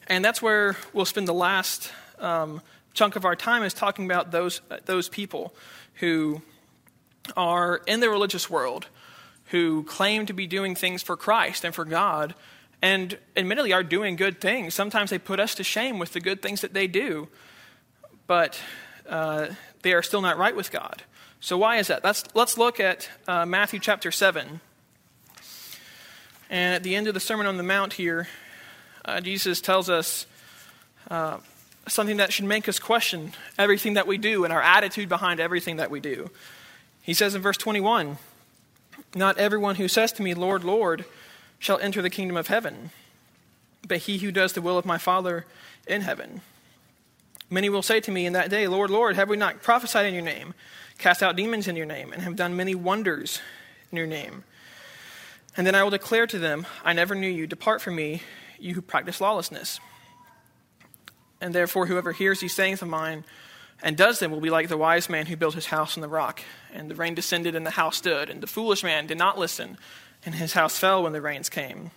And 0.08 0.26
that's 0.26 0.42
where 0.42 0.78
we'll 0.94 1.06
spend 1.06 1.28
the 1.28 1.32
last 1.32 1.92
um, 2.18 2.64
chunk 2.94 3.16
of 3.16 3.26
our 3.26 3.36
time 3.36 3.64
is 3.64 3.74
talking 3.74 4.06
about 4.06 4.32
those, 4.32 4.62
those 4.86 5.10
people 5.10 5.54
who 5.96 6.42
are 7.36 7.82
in 7.88 8.00
the 8.00 8.10
religious 8.10 8.50
world, 8.50 8.88
who 9.46 9.84
claim 9.84 10.26
to 10.26 10.34
be 10.34 10.48
doing 10.48 10.76
things 10.76 11.04
for 11.04 11.16
Christ 11.16 11.64
and 11.64 11.74
for 11.74 11.86
God, 11.86 12.36
and 12.82 13.18
admittedly 13.38 13.74
are 13.74 13.84
doing 13.84 14.16
good 14.16 14.42
things. 14.42 14.74
Sometimes 14.74 15.10
they 15.10 15.20
put 15.20 15.40
us 15.40 15.56
to 15.56 15.64
shame 15.64 16.00
with 16.00 16.14
the 16.14 16.20
good 16.20 16.42
things 16.42 16.62
that 16.62 16.74
they 16.74 16.88
do, 16.88 17.28
but 18.28 18.60
uh, 19.08 19.48
they 19.84 19.94
are 19.94 20.02
still 20.02 20.22
not 20.22 20.38
right 20.38 20.56
with 20.56 20.72
God. 20.72 21.04
So, 21.40 21.58
why 21.58 21.78
is 21.78 21.88
that? 21.88 22.04
Let's, 22.04 22.24
let's 22.36 22.58
look 22.58 22.80
at 22.80 23.10
uh, 23.28 23.46
Matthew 23.46 23.80
chapter 23.80 24.12
7. 24.12 24.62
And 26.50 26.76
at 26.76 26.84
the 26.84 26.96
end 26.96 27.08
of 27.08 27.14
the 27.14 27.20
Sermon 27.20 27.48
on 27.48 27.58
the 27.58 27.64
Mount 27.64 27.94
here, 27.94 28.28
uh, 29.06 29.22
Jesus 29.22 29.62
tells 29.62 29.90
us 29.90 30.26
uh, 31.10 31.38
something 31.88 32.18
that 32.18 32.32
should 32.32 32.46
make 32.46 32.70
us 32.70 32.80
question 32.80 33.34
everything 33.58 33.94
that 33.96 34.08
we 34.08 34.18
do 34.18 34.44
and 34.44 34.54
our 34.54 34.62
attitude 34.62 35.10
behind 35.10 35.40
everything 35.40 35.78
that 35.78 35.92
we 35.92 36.00
do. 36.00 36.30
He 37.02 37.14
says 37.14 37.36
in 37.36 37.42
verse 37.42 37.58
21 37.58 38.18
Not 39.16 39.38
everyone 39.38 39.76
who 39.76 39.88
says 39.88 40.12
to 40.14 40.24
me, 40.24 40.34
Lord, 40.34 40.64
Lord, 40.64 41.06
shall 41.60 41.80
enter 41.80 42.02
the 42.02 42.10
kingdom 42.10 42.38
of 42.38 42.48
heaven, 42.48 42.92
but 43.88 44.00
he 44.00 44.20
who 44.20 44.32
does 44.32 44.54
the 44.54 44.62
will 44.62 44.78
of 44.78 44.86
my 44.86 44.98
Father 44.98 45.46
in 45.88 46.02
heaven. 46.02 46.42
Many 47.50 47.70
will 47.70 47.82
say 47.82 48.00
to 48.00 48.12
me 48.12 48.26
in 48.26 48.34
that 48.34 48.50
day, 48.50 48.68
Lord, 48.68 48.90
Lord, 48.90 49.16
have 49.16 49.28
we 49.28 49.36
not 49.36 49.62
prophesied 49.62 50.06
in 50.06 50.14
your 50.14 50.24
name, 50.24 50.54
cast 50.98 51.22
out 51.22 51.36
demons 51.36 51.68
in 51.68 51.76
your 51.76 51.86
name, 51.86 52.14
and 52.14 52.22
have 52.22 52.38
done 52.38 52.56
many 52.56 52.76
wonders 52.76 53.42
in 53.92 53.98
your 53.98 54.08
name? 54.08 54.46
And 55.58 55.68
then 55.68 55.76
I 55.76 55.84
will 55.84 55.90
declare 55.90 56.28
to 56.28 56.40
them, 56.40 56.66
I 56.86 56.94
never 56.94 57.14
knew 57.14 57.30
you. 57.30 57.46
Depart 57.46 57.82
from 57.82 57.96
me, 57.96 58.22
you 58.58 58.74
who 58.74 58.82
practice 58.82 59.20
lawlessness. 59.20 59.82
And 61.42 61.54
therefore, 61.54 61.88
whoever 61.88 62.12
hears 62.12 62.40
these 62.40 62.54
sayings 62.54 62.82
of 62.82 62.88
mine 62.88 63.26
and 63.84 63.98
does 63.98 64.20
them 64.20 64.32
will 64.32 64.42
be 64.42 64.50
like 64.50 64.70
the 64.70 64.78
wise 64.78 65.10
man 65.10 65.26
who 65.26 65.36
built 65.36 65.56
his 65.56 65.66
house 65.66 65.98
on 65.98 66.02
the 66.02 66.08
rock. 66.08 66.42
And 66.74 66.90
the 66.90 66.96
rain 66.96 67.16
descended, 67.16 67.56
and 67.56 67.66
the 67.66 67.72
house 67.72 67.98
stood. 67.98 68.30
And 68.30 68.42
the 68.42 68.48
foolish 68.48 68.84
man 68.84 69.08
did 69.08 69.18
not 69.18 69.40
listen, 69.40 69.78
and 70.26 70.36
his 70.36 70.54
house 70.54 70.78
fell 70.78 71.04
when 71.04 71.14
the 71.14 71.22
rains 71.22 71.50
came. 71.50 71.92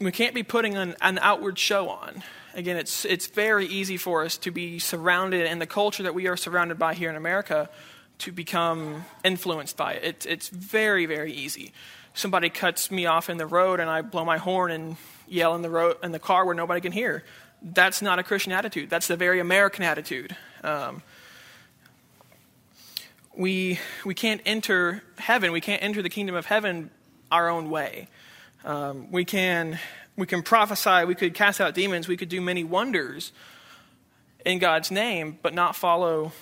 We 0.00 0.12
can't 0.12 0.34
be 0.34 0.42
putting 0.42 0.76
an, 0.76 0.96
an 1.00 1.18
outward 1.20 1.58
show 1.58 1.88
on. 1.88 2.22
Again, 2.54 2.76
it's, 2.76 3.04
it's 3.04 3.26
very 3.26 3.66
easy 3.66 3.96
for 3.96 4.24
us 4.24 4.36
to 4.38 4.50
be 4.50 4.78
surrounded 4.78 5.46
in 5.46 5.58
the 5.58 5.66
culture 5.66 6.04
that 6.04 6.14
we 6.14 6.26
are 6.26 6.36
surrounded 6.36 6.78
by 6.78 6.94
here 6.94 7.10
in 7.10 7.16
America 7.16 7.68
to 8.18 8.32
become 8.32 9.04
influenced 9.24 9.76
by 9.76 9.94
it. 9.94 10.04
it. 10.04 10.26
It's 10.26 10.48
very, 10.48 11.06
very 11.06 11.32
easy. 11.32 11.72
Somebody 12.14 12.48
cuts 12.48 12.90
me 12.90 13.06
off 13.06 13.28
in 13.28 13.38
the 13.38 13.46
road 13.46 13.80
and 13.80 13.90
I 13.90 14.02
blow 14.02 14.24
my 14.24 14.38
horn 14.38 14.70
and 14.70 14.96
yell 15.26 15.54
in 15.54 15.62
the, 15.62 15.70
road, 15.70 15.96
in 16.02 16.12
the 16.12 16.18
car 16.18 16.44
where 16.44 16.54
nobody 16.54 16.80
can 16.80 16.92
hear. 16.92 17.24
That's 17.62 18.02
not 18.02 18.18
a 18.18 18.22
Christian 18.22 18.52
attitude. 18.52 18.90
That's 18.90 19.06
the 19.06 19.16
very 19.16 19.40
American 19.40 19.84
attitude. 19.84 20.36
Um, 20.62 21.02
we, 23.36 23.80
we 24.04 24.14
can't 24.14 24.40
enter 24.46 25.02
heaven, 25.18 25.52
we 25.52 25.60
can't 25.60 25.82
enter 25.82 26.02
the 26.02 26.08
kingdom 26.08 26.34
of 26.36 26.46
heaven 26.46 26.90
our 27.32 27.48
own 27.48 27.70
way. 27.70 28.08
Um, 28.64 29.10
we, 29.10 29.24
can, 29.24 29.78
we 30.16 30.26
can 30.26 30.42
prophesy, 30.42 31.04
we 31.04 31.14
could 31.14 31.34
cast 31.34 31.60
out 31.60 31.74
demons, 31.74 32.06
we 32.06 32.16
could 32.16 32.28
do 32.28 32.40
many 32.40 32.64
wonders 32.64 33.32
in 34.44 34.58
God's 34.58 34.90
name, 34.90 35.38
but 35.42 35.54
not 35.54 35.74
follow 35.74 36.32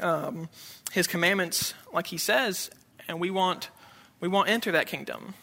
um, 0.00 0.48
his 0.92 1.06
commandments 1.06 1.74
like 1.92 2.08
he 2.08 2.18
says, 2.18 2.70
and 3.08 3.20
we 3.20 3.30
want 3.30 3.70
we 4.20 4.28
won't 4.28 4.48
enter 4.48 4.72
that 4.72 4.86
kingdom. 4.86 5.34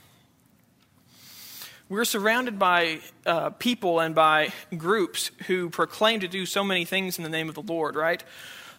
We're 1.92 2.06
surrounded 2.06 2.58
by 2.58 3.02
uh, 3.26 3.50
people 3.50 4.00
and 4.00 4.16
by 4.16 4.54
groups 4.78 5.30
who 5.48 5.70
proclaim 5.70 6.22
to 6.22 6.30
do 6.30 6.46
so 6.46 6.64
many 6.64 6.86
things 6.86 7.18
in 7.18 7.26
the 7.26 7.30
name 7.30 7.50
of 7.50 7.56
the 7.56 7.62
Lord, 7.62 7.98
right? 7.98 8.24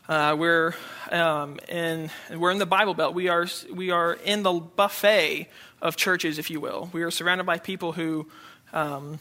Uh, 0.08 0.34
we're, 0.38 0.74
um, 1.10 1.60
in, 1.68 2.08
we're 2.34 2.52
in 2.52 2.56
the 2.56 2.64
Bible 2.64 2.94
Belt. 2.94 3.12
We 3.12 3.28
are, 3.28 3.46
we 3.70 3.90
are 3.90 4.14
in 4.14 4.42
the 4.42 4.54
buffet 4.54 5.50
of 5.82 5.96
churches, 5.96 6.38
if 6.38 6.48
you 6.48 6.58
will. 6.58 6.88
We 6.94 7.02
are 7.02 7.10
surrounded 7.10 7.44
by 7.44 7.58
people 7.58 7.92
who, 7.92 8.30
um, 8.72 9.20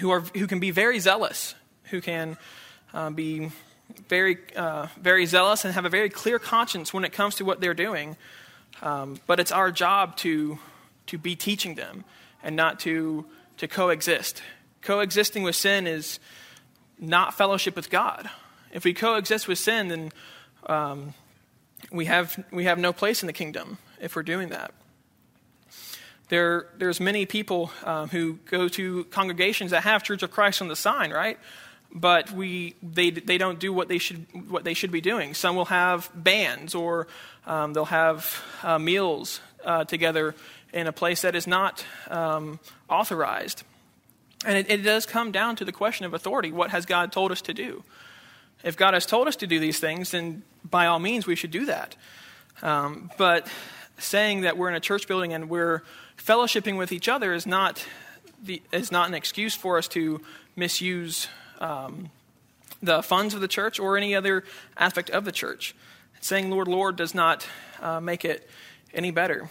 who, 0.00 0.10
are, 0.10 0.20
who 0.20 0.46
can 0.46 0.58
be 0.58 0.70
very 0.70 0.98
zealous, 0.98 1.54
who 1.90 2.00
can 2.00 2.38
uh, 2.94 3.10
be 3.10 3.50
very, 4.08 4.38
uh, 4.56 4.86
very 4.98 5.26
zealous 5.26 5.66
and 5.66 5.74
have 5.74 5.84
a 5.84 5.90
very 5.90 6.08
clear 6.08 6.38
conscience 6.38 6.94
when 6.94 7.04
it 7.04 7.12
comes 7.12 7.34
to 7.34 7.44
what 7.44 7.60
they're 7.60 7.74
doing. 7.74 8.16
Um, 8.80 9.18
but 9.26 9.38
it's 9.38 9.52
our 9.52 9.70
job 9.70 10.16
to, 10.16 10.58
to 11.08 11.18
be 11.18 11.36
teaching 11.36 11.74
them 11.74 12.04
and 12.42 12.56
not 12.56 12.80
to, 12.80 13.24
to 13.58 13.68
coexist. 13.68 14.42
Coexisting 14.80 15.42
with 15.42 15.56
sin 15.56 15.86
is 15.86 16.18
not 16.98 17.34
fellowship 17.34 17.76
with 17.76 17.90
God. 17.90 18.28
If 18.72 18.84
we 18.84 18.94
coexist 18.94 19.48
with 19.48 19.58
sin, 19.58 19.88
then 19.88 20.12
um, 20.66 21.14
we, 21.90 22.06
have, 22.06 22.42
we 22.50 22.64
have 22.64 22.78
no 22.78 22.92
place 22.92 23.22
in 23.22 23.26
the 23.26 23.32
kingdom 23.32 23.78
if 24.00 24.16
we're 24.16 24.22
doing 24.22 24.48
that. 24.48 24.72
There, 26.28 26.68
there's 26.78 26.98
many 26.98 27.26
people 27.26 27.70
um, 27.84 28.08
who 28.08 28.38
go 28.46 28.68
to 28.68 29.04
congregations 29.04 29.72
that 29.72 29.82
have 29.82 30.02
Church 30.02 30.22
of 30.22 30.30
Christ 30.30 30.62
on 30.62 30.68
the 30.68 30.76
sign, 30.76 31.10
right? 31.10 31.38
But 31.94 32.32
we, 32.32 32.74
they, 32.82 33.10
they 33.10 33.36
don't 33.36 33.58
do 33.58 33.70
what 33.70 33.88
they, 33.88 33.98
should, 33.98 34.50
what 34.50 34.64
they 34.64 34.72
should 34.72 34.90
be 34.90 35.02
doing. 35.02 35.34
Some 35.34 35.56
will 35.56 35.66
have 35.66 36.10
bands 36.14 36.74
or 36.74 37.06
um, 37.46 37.74
they'll 37.74 37.84
have 37.84 38.42
uh, 38.62 38.78
meals 38.78 39.40
uh, 39.62 39.84
together 39.84 40.34
in 40.72 40.86
a 40.86 40.92
place 40.92 41.22
that 41.22 41.34
is 41.34 41.46
not 41.46 41.84
um, 42.10 42.58
authorized. 42.88 43.62
And 44.44 44.58
it, 44.58 44.70
it, 44.70 44.78
does 44.78 45.06
come 45.06 45.30
down 45.30 45.56
to 45.56 45.64
the 45.64 45.72
question 45.72 46.06
of 46.06 46.14
authority. 46.14 46.50
What 46.50 46.70
has 46.70 46.86
God 46.86 47.12
told 47.12 47.30
us 47.30 47.42
to 47.42 47.54
do? 47.54 47.84
If 48.64 48.76
God 48.76 48.94
has 48.94 49.06
told 49.06 49.28
us 49.28 49.36
to 49.36 49.46
do 49.46 49.60
these 49.60 49.78
things, 49.78 50.10
then 50.10 50.42
by 50.68 50.86
all 50.86 50.98
means 50.98 51.26
we 51.26 51.36
should 51.36 51.50
do 51.50 51.66
that. 51.66 51.96
Um, 52.62 53.10
but 53.18 53.48
saying 53.98 54.42
that 54.42 54.56
we're 54.56 54.68
in 54.68 54.74
a 54.74 54.80
church 54.80 55.06
building 55.06 55.32
and 55.32 55.48
we're 55.48 55.82
fellowshipping 56.16 56.76
with 56.76 56.92
each 56.92 57.08
other 57.08 57.32
is 57.32 57.46
not, 57.46 57.84
the, 58.42 58.62
is 58.72 58.90
not 58.90 59.08
an 59.08 59.14
excuse 59.14 59.54
for 59.54 59.78
us 59.78 59.88
to 59.88 60.20
misuse 60.56 61.28
um, 61.60 62.10
the 62.82 63.02
funds 63.02 63.34
of 63.34 63.40
the 63.40 63.48
church 63.48 63.78
or 63.78 63.96
any 63.96 64.14
other 64.14 64.44
aspect 64.76 65.10
of 65.10 65.24
the 65.24 65.32
church. 65.32 65.74
Saying 66.20 66.50
Lord, 66.50 66.68
Lord 66.68 66.96
does 66.96 67.14
not 67.14 67.46
uh, 67.80 68.00
make 68.00 68.24
it 68.24 68.48
any 68.94 69.10
better. 69.10 69.50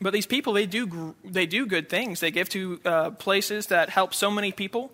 But 0.00 0.12
these 0.12 0.26
people, 0.26 0.54
they 0.54 0.66
do, 0.66 1.14
they 1.24 1.46
do 1.46 1.66
good 1.66 1.88
things. 1.88 2.20
They 2.20 2.30
give 2.30 2.48
to 2.50 2.80
uh, 2.84 3.10
places 3.10 3.66
that 3.66 3.90
help 3.90 4.14
so 4.14 4.30
many 4.30 4.50
people. 4.50 4.90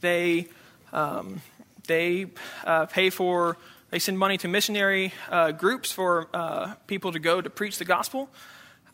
They, 0.00 0.48
um, 0.92 1.40
they 1.88 2.26
uh, 2.64 2.86
pay 2.86 3.10
for, 3.10 3.56
they 3.90 3.98
send 3.98 4.18
money 4.18 4.38
to 4.38 4.48
missionary 4.48 5.12
uh, 5.28 5.50
groups 5.52 5.90
for 5.90 6.28
uh, 6.32 6.74
people 6.86 7.12
to 7.12 7.18
go 7.18 7.40
to 7.40 7.50
preach 7.50 7.78
the 7.78 7.84
gospel. 7.84 8.28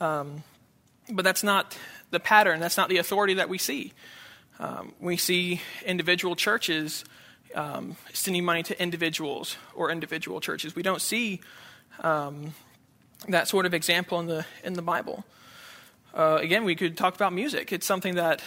Um, 0.00 0.44
but 1.10 1.24
that's 1.24 1.42
not 1.42 1.76
the 2.10 2.20
pattern, 2.20 2.60
that's 2.60 2.76
not 2.76 2.88
the 2.88 2.96
authority 2.96 3.34
that 3.34 3.48
we 3.48 3.58
see. 3.58 3.92
Um, 4.58 4.92
we 5.00 5.16
see 5.16 5.60
individual 5.84 6.36
churches 6.36 7.04
um, 7.54 7.96
sending 8.12 8.44
money 8.44 8.62
to 8.62 8.82
individuals 8.82 9.56
or 9.74 9.90
individual 9.90 10.40
churches. 10.40 10.74
We 10.74 10.82
don't 10.82 11.00
see 11.02 11.40
um, 12.00 12.54
that 13.28 13.48
sort 13.48 13.66
of 13.66 13.74
example 13.74 14.20
in 14.20 14.26
the 14.26 14.46
in 14.64 14.74
the 14.74 14.82
Bible. 14.82 15.24
Uh, 16.14 16.38
again, 16.40 16.64
we 16.64 16.74
could 16.74 16.96
talk 16.96 17.14
about 17.14 17.32
music. 17.32 17.72
It's 17.72 17.86
something 17.86 18.16
that 18.16 18.42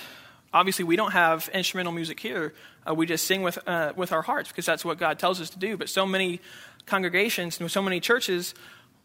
obviously 0.54 0.86
we 0.86 0.96
don't 0.96 1.12
have 1.12 1.50
instrumental 1.54 1.94
music 1.94 2.20
here. 2.20 2.54
Uh, 2.88 2.94
we 2.94 3.06
just 3.06 3.26
sing 3.26 3.42
with, 3.42 3.58
uh, 3.68 3.94
with 3.96 4.12
our 4.12 4.22
hearts 4.22 4.50
because 4.50 4.66
that's 4.66 4.84
what 4.84 4.98
God 4.98 5.18
tells 5.18 5.40
us 5.40 5.50
to 5.52 5.60
do. 5.60 5.78
But 5.78 5.90
so 5.90 6.06
many 6.06 6.42
congregations 6.86 7.60
and 7.60 7.72
so 7.72 7.82
many 7.82 8.00
churches 8.00 8.54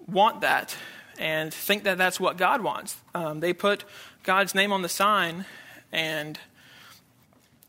want 0.07 0.41
that 0.41 0.77
and 1.19 1.53
think 1.53 1.85
that 1.85 1.99
that's 1.99 2.19
what 2.19 2.37
God 2.37 2.61
wants. 2.61 2.97
Um, 3.15 3.41
they 3.41 3.53
put 3.53 3.85
God's 4.25 4.55
name 4.55 4.73
on 4.73 4.83
the 4.83 4.89
sign 4.89 5.45
and 5.93 6.39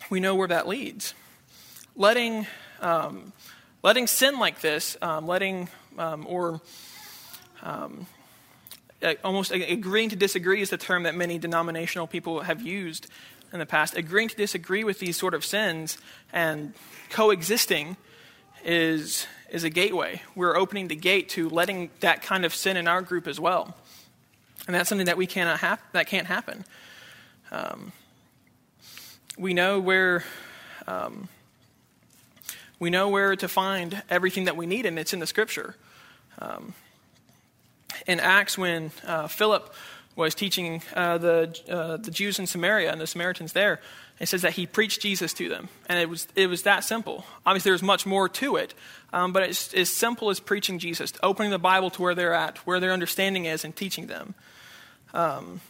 we 0.09 0.19
know 0.19 0.35
where 0.35 0.47
that 0.47 0.67
leads. 0.67 1.13
Letting, 1.95 2.47
um, 2.81 3.33
letting 3.83 4.07
sin 4.07 4.39
like 4.39 4.61
this, 4.61 4.97
um, 5.01 5.27
letting, 5.27 5.69
um, 5.97 6.25
or 6.27 6.61
um, 7.61 8.07
almost 9.23 9.51
agreeing 9.51 10.09
to 10.09 10.15
disagree 10.15 10.61
is 10.61 10.69
the 10.69 10.77
term 10.77 11.03
that 11.03 11.15
many 11.15 11.37
denominational 11.37 12.07
people 12.07 12.41
have 12.41 12.61
used 12.61 13.07
in 13.53 13.59
the 13.59 13.65
past. 13.65 13.95
Agreeing 13.95 14.29
to 14.29 14.35
disagree 14.35 14.83
with 14.83 14.99
these 14.99 15.17
sort 15.17 15.33
of 15.33 15.43
sins 15.45 15.97
and 16.33 16.73
coexisting 17.09 17.97
is, 18.63 19.25
is 19.51 19.63
a 19.63 19.69
gateway. 19.69 20.21
We're 20.35 20.55
opening 20.55 20.87
the 20.87 20.95
gate 20.95 21.29
to 21.29 21.49
letting 21.49 21.89
that 22.01 22.21
kind 22.21 22.45
of 22.45 22.53
sin 22.53 22.77
in 22.77 22.87
our 22.87 23.01
group 23.01 23.27
as 23.27 23.39
well. 23.39 23.75
And 24.67 24.75
that's 24.75 24.89
something 24.89 25.07
that 25.07 25.17
we 25.17 25.27
cannot 25.27 25.59
hap- 25.59 25.93
that 25.93 26.07
can't 26.07 26.27
happen. 26.27 26.65
Um, 27.51 27.91
we 29.37 29.53
know 29.53 29.79
where 29.79 30.23
um, 30.87 31.29
we 32.79 32.89
know 32.89 33.09
where 33.09 33.35
to 33.35 33.47
find 33.47 34.03
everything 34.09 34.45
that 34.45 34.55
we 34.55 34.65
need, 34.65 34.85
and 34.85 34.99
it's 34.99 35.13
in 35.13 35.19
the 35.19 35.27
Scripture. 35.27 35.75
Um, 36.39 36.73
in 38.07 38.19
Acts, 38.19 38.57
when 38.57 38.91
uh, 39.05 39.27
Philip 39.27 39.73
was 40.15 40.35
teaching 40.35 40.81
uh, 40.95 41.17
the 41.17 41.59
uh, 41.69 41.97
the 41.97 42.11
Jews 42.11 42.39
in 42.39 42.47
Samaria 42.47 42.91
and 42.91 42.99
the 42.99 43.07
Samaritans 43.07 43.53
there, 43.53 43.79
it 44.19 44.27
says 44.27 44.41
that 44.41 44.53
he 44.53 44.65
preached 44.65 45.01
Jesus 45.01 45.33
to 45.33 45.49
them, 45.49 45.69
and 45.87 45.99
it 45.99 46.09
was 46.09 46.27
it 46.35 46.47
was 46.47 46.63
that 46.63 46.83
simple. 46.83 47.25
Obviously, 47.45 47.71
there's 47.71 47.83
much 47.83 48.05
more 48.05 48.27
to 48.27 48.55
it, 48.57 48.73
um, 49.13 49.31
but 49.31 49.43
it's 49.43 49.73
as 49.73 49.89
simple 49.89 50.29
as 50.29 50.39
preaching 50.39 50.79
Jesus, 50.79 51.13
opening 51.23 51.51
the 51.51 51.59
Bible 51.59 51.89
to 51.91 52.01
where 52.01 52.15
they're 52.15 52.33
at, 52.33 52.57
where 52.59 52.79
their 52.79 52.91
understanding 52.91 53.45
is, 53.45 53.63
and 53.63 53.75
teaching 53.75 54.07
them. 54.07 54.35
Um, 55.13 55.61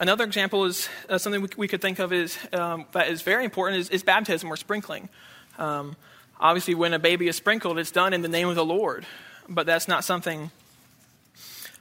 Another 0.00 0.24
example 0.24 0.64
is 0.64 0.88
uh, 1.08 1.18
something 1.18 1.40
we, 1.40 1.48
we, 1.56 1.68
could 1.68 1.80
think 1.80 2.00
of 2.00 2.12
is, 2.12 2.36
um, 2.52 2.86
that 2.92 3.08
is 3.08 3.22
very 3.22 3.44
important 3.44 3.80
is, 3.80 3.90
is 3.90 4.02
baptism 4.02 4.52
or 4.52 4.56
sprinkling. 4.56 5.08
Um, 5.56 5.94
obviously, 6.40 6.74
when 6.74 6.92
a 6.92 6.98
baby 6.98 7.28
is 7.28 7.36
sprinkled, 7.36 7.78
it's 7.78 7.90
done 7.90 8.12
in 8.12 8.22
the 8.22 8.28
name 8.28 8.48
of 8.48 8.54
the 8.54 8.64
Lord, 8.64 9.06
but 9.48 9.66
that's 9.66 9.88
not 9.88 10.04
something 10.04 10.50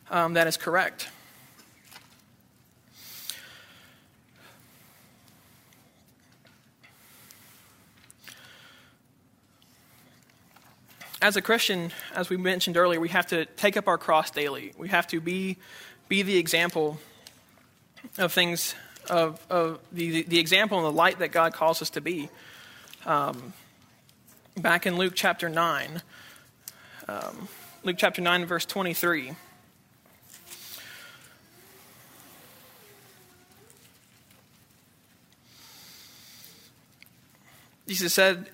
um, 0.09 0.33
that 0.33 0.47
is 0.47 0.57
correct. 0.57 1.09
As 11.21 11.37
a 11.37 11.41
Christian, 11.41 11.93
as 12.13 12.29
we 12.29 12.35
mentioned 12.35 12.75
earlier, 12.75 12.99
we 12.99 13.07
have 13.07 13.27
to 13.27 13.45
take 13.45 13.77
up 13.77 13.87
our 13.87 13.97
cross 13.97 14.29
daily. 14.29 14.73
We 14.77 14.89
have 14.89 15.07
to 15.07 15.21
be, 15.21 15.55
be 16.09 16.21
the 16.21 16.37
example 16.37 16.99
of 18.17 18.33
things, 18.33 18.75
of, 19.09 19.39
of 19.49 19.79
the, 19.93 20.23
the 20.23 20.37
example 20.37 20.79
and 20.79 20.85
the 20.85 20.91
light 20.91 21.19
that 21.19 21.31
God 21.31 21.53
calls 21.53 21.81
us 21.81 21.91
to 21.91 22.01
be. 22.01 22.27
Um, 23.05 23.53
back 24.57 24.85
in 24.85 24.97
Luke 24.97 25.13
chapter 25.15 25.49
9, 25.49 26.01
um, 27.07 27.47
Luke 27.83 27.97
chapter 27.97 28.21
9, 28.21 28.45
verse 28.45 28.65
23. 28.65 29.33
Jesus 37.87 38.13
said, 38.13 38.49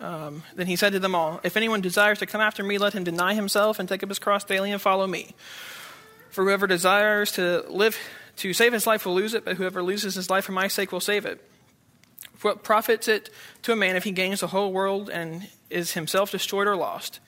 um, 0.00 0.42
Then 0.54 0.66
he 0.66 0.76
said 0.76 0.92
to 0.92 0.98
them 0.98 1.14
all, 1.14 1.40
If 1.42 1.56
anyone 1.56 1.80
desires 1.80 2.20
to 2.20 2.26
come 2.26 2.40
after 2.40 2.62
me, 2.62 2.78
let 2.78 2.92
him 2.92 3.04
deny 3.04 3.34
himself 3.34 3.78
and 3.78 3.88
take 3.88 4.02
up 4.02 4.08
his 4.08 4.18
cross 4.18 4.44
daily 4.44 4.70
and 4.70 4.80
follow 4.80 5.06
me. 5.06 5.34
For 6.30 6.44
whoever 6.44 6.66
desires 6.66 7.32
to 7.32 7.64
live 7.68 7.98
to 8.36 8.52
save 8.52 8.72
his 8.72 8.86
life 8.86 9.06
will 9.06 9.14
lose 9.14 9.34
it, 9.34 9.44
but 9.44 9.56
whoever 9.56 9.82
loses 9.82 10.14
his 10.14 10.28
life 10.30 10.44
for 10.44 10.52
my 10.52 10.68
sake 10.68 10.92
will 10.92 11.00
save 11.00 11.24
it. 11.24 11.42
What 12.46 12.62
profits 12.62 13.08
it 13.08 13.28
to 13.62 13.72
a 13.72 13.76
man 13.76 13.96
if 13.96 14.04
he 14.04 14.12
gains 14.12 14.38
the 14.38 14.46
whole 14.46 14.72
world 14.72 15.10
and 15.10 15.48
is 15.68 15.94
himself 15.94 16.30
destroyed 16.30 16.68
or 16.68 16.76
lost? 16.76 17.18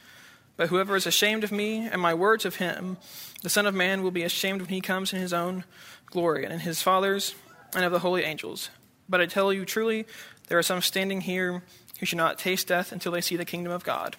But 0.56 0.68
whoever 0.68 0.94
is 0.94 1.08
ashamed 1.08 1.42
of 1.42 1.50
me 1.50 1.88
and 1.88 2.00
my 2.00 2.14
words 2.14 2.44
of 2.44 2.54
him, 2.54 2.98
the 3.42 3.50
Son 3.50 3.66
of 3.66 3.74
Man 3.74 4.04
will 4.04 4.12
be 4.12 4.22
ashamed 4.22 4.60
when 4.60 4.70
he 4.70 4.80
comes 4.80 5.12
in 5.12 5.20
his 5.20 5.32
own 5.32 5.64
glory 6.06 6.44
and 6.44 6.52
in 6.52 6.60
his 6.60 6.82
Father's 6.82 7.34
and 7.74 7.84
of 7.84 7.90
the 7.90 7.98
holy 7.98 8.22
angels. 8.22 8.70
But 9.08 9.20
I 9.20 9.26
tell 9.26 9.52
you 9.52 9.64
truly, 9.64 10.06
there 10.46 10.56
are 10.56 10.62
some 10.62 10.82
standing 10.82 11.22
here 11.22 11.64
who 11.98 12.06
shall 12.06 12.18
not 12.18 12.38
taste 12.38 12.68
death 12.68 12.92
until 12.92 13.10
they 13.10 13.20
see 13.20 13.34
the 13.34 13.44
kingdom 13.44 13.72
of 13.72 13.82
God. 13.82 14.14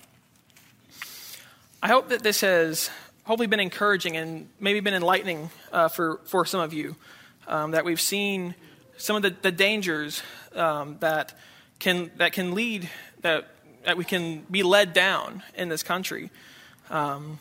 I 1.82 1.88
hope 1.88 2.10
that 2.10 2.24
this 2.24 2.42
has 2.42 2.90
hopefully 3.24 3.48
been 3.48 3.62
encouraging 3.62 4.18
and 4.18 4.50
maybe 4.60 4.82
been 4.82 4.94
enlightening 4.94 5.50
uh, 5.72 5.88
for, 5.88 6.20
for 6.26 6.46
some 6.46 6.60
of 6.60 6.74
you. 6.74 6.98
Um, 7.48 7.72
that 7.72 7.86
we've 7.86 8.02
seen 8.02 8.54
some 9.00 9.16
of 9.16 9.22
the, 9.22 9.36
the 9.42 9.52
dangers 9.52 10.22
um, 10.56 10.98
that, 11.00 11.34
can, 11.80 12.12
that 12.18 12.34
can 12.34 12.54
lead, 12.54 12.90
that, 13.22 13.48
that 13.86 13.98
we 13.98 14.04
can 14.04 14.46
be 14.52 14.62
led 14.62 14.94
down 14.94 15.42
in 15.56 15.70
this 15.70 15.84
country. 15.84 16.30
Um, 16.90 17.40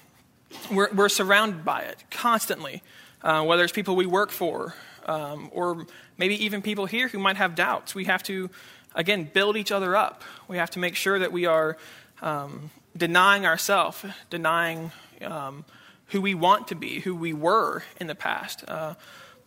we're, 0.70 0.92
we're 0.94 1.08
surrounded 1.08 1.64
by 1.64 1.82
it 1.82 2.02
constantly, 2.10 2.82
uh, 3.22 3.44
whether 3.44 3.64
it's 3.64 3.72
people 3.72 3.96
we 3.96 4.06
work 4.06 4.30
for 4.30 4.74
um, 5.06 5.50
or 5.52 5.86
maybe 6.16 6.42
even 6.44 6.62
people 6.62 6.86
here 6.86 7.08
who 7.08 7.18
might 7.18 7.36
have 7.36 7.54
doubts. 7.54 7.94
We 7.94 8.04
have 8.04 8.22
to, 8.24 8.50
again, 8.94 9.28
build 9.32 9.56
each 9.56 9.72
other 9.72 9.96
up. 9.96 10.22
We 10.46 10.58
have 10.58 10.70
to 10.70 10.78
make 10.78 10.94
sure 10.94 11.18
that 11.18 11.32
we 11.32 11.46
are 11.46 11.76
um, 12.22 12.70
denying 12.96 13.46
ourselves, 13.46 14.04
denying 14.30 14.92
um, 15.22 15.64
who 16.08 16.20
we 16.20 16.34
want 16.34 16.68
to 16.68 16.74
be, 16.74 17.00
who 17.00 17.14
we 17.16 17.32
were 17.32 17.82
in 18.00 18.06
the 18.06 18.14
past. 18.14 18.64
Uh, 18.68 18.94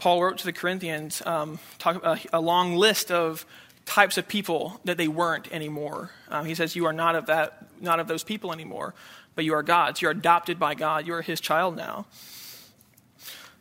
Paul 0.02 0.24
wrote 0.24 0.40
to 0.40 0.46
the 0.46 0.52
Corinthians 0.52 1.22
um, 1.28 1.60
talk, 1.78 2.02
uh, 2.04 2.16
a 2.34 2.42
long 2.42 2.76
list 2.76 3.12
of 3.12 3.46
types 3.86 4.18
of 4.18 4.28
people 4.28 4.82
that 4.84 4.98
they 4.98 5.08
weren't 5.08 5.52
anymore. 5.52 6.10
Um, 6.28 6.44
he 6.48 6.56
says, 6.56 6.76
"You 6.76 6.88
are 6.88 6.94
not 6.94 7.14
of 7.14 7.28
that, 7.28 7.68
not 7.80 8.00
of 8.00 8.08
those 8.08 8.24
people 8.24 8.52
anymore, 8.52 8.96
but 9.36 9.46
you 9.46 9.54
are 9.54 9.62
God's. 9.62 10.02
You're 10.02 10.10
adopted 10.10 10.58
by 10.58 10.74
God. 10.74 11.06
You 11.06 11.14
are 11.14 11.22
His 11.22 11.40
child 11.40 11.78
now." 11.78 12.08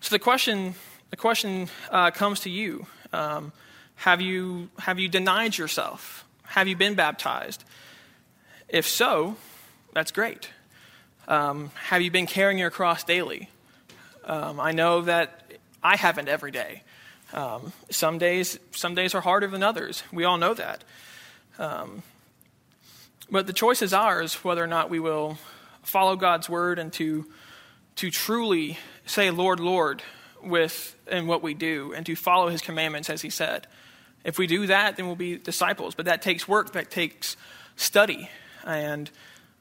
So 0.01 0.15
the 0.15 0.19
question, 0.19 0.77
the 1.11 1.17
question 1.19 1.69
uh, 1.91 2.11
comes 2.11 2.41
to 2.41 2.51
you: 2.51 2.87
um, 3.13 3.53
Have 3.97 4.23
you 4.23 4.71
have 4.79 4.99
you 4.99 5.11
denied 5.11 5.59
yourself? 5.59 6.25
Have 6.45 6.69
you 6.69 6.75
been 6.75 6.95
baptized? 6.95 7.65
If 8.67 8.89
so, 8.89 9.37
that's 9.93 10.11
great. 10.11 10.49
Um, 11.29 11.71
have 11.75 12.01
you 12.01 12.11
been 12.11 12.27
carrying 12.27 12.57
your 12.57 12.71
cross 12.71 13.05
daily? 13.05 13.51
Um, 14.25 14.59
I 14.59 14.73
know 14.73 15.03
that 15.03 15.50
I 15.83 15.97
haven't 15.97 16.29
every 16.29 16.51
day. 16.51 16.83
Um, 17.33 17.73
some 17.91 18.19
days, 18.19 18.59
some 18.73 18.95
days 18.95 19.15
are 19.15 19.21
harder 19.21 19.47
than 19.47 19.63
others. 19.63 20.03
We 20.13 20.25
all 20.25 20.37
know 20.37 20.55
that. 20.55 20.85
Um, 21.59 22.03
but 23.31 23.47
the 23.47 23.53
choice 23.53 23.83
is 23.83 23.93
ours 23.93 24.35
whether 24.45 24.63
or 24.63 24.67
not 24.67 24.91
we 24.91 24.99
will 24.99 25.39
follow 25.83 26.17
God's 26.17 26.49
word 26.49 26.79
and 26.79 26.93
to 26.95 27.27
to 27.97 28.11
truly 28.11 28.79
say, 29.07 29.31
"Lord, 29.31 29.61
Lord," 29.61 30.03
with 30.43 30.97
in 31.11 31.27
what 31.27 31.43
we 31.43 31.55
do, 31.55 31.93
and 31.93 32.05
to 32.07 32.17
follow 32.17 32.49
His 32.49 32.63
commandments 32.63 33.11
as 33.11 33.23
He 33.23 33.31
said. 33.31 33.67
If 34.25 34.39
we 34.39 34.47
do 34.47 34.67
that, 34.67 34.97
then 34.97 35.07
we'll 35.07 35.17
be 35.17 35.37
disciples. 35.37 35.95
But 35.95 36.07
that 36.07 36.23
takes 36.23 36.47
work. 36.47 36.73
That 36.73 36.91
takes 36.91 37.37
study 37.77 38.29
and 38.67 39.11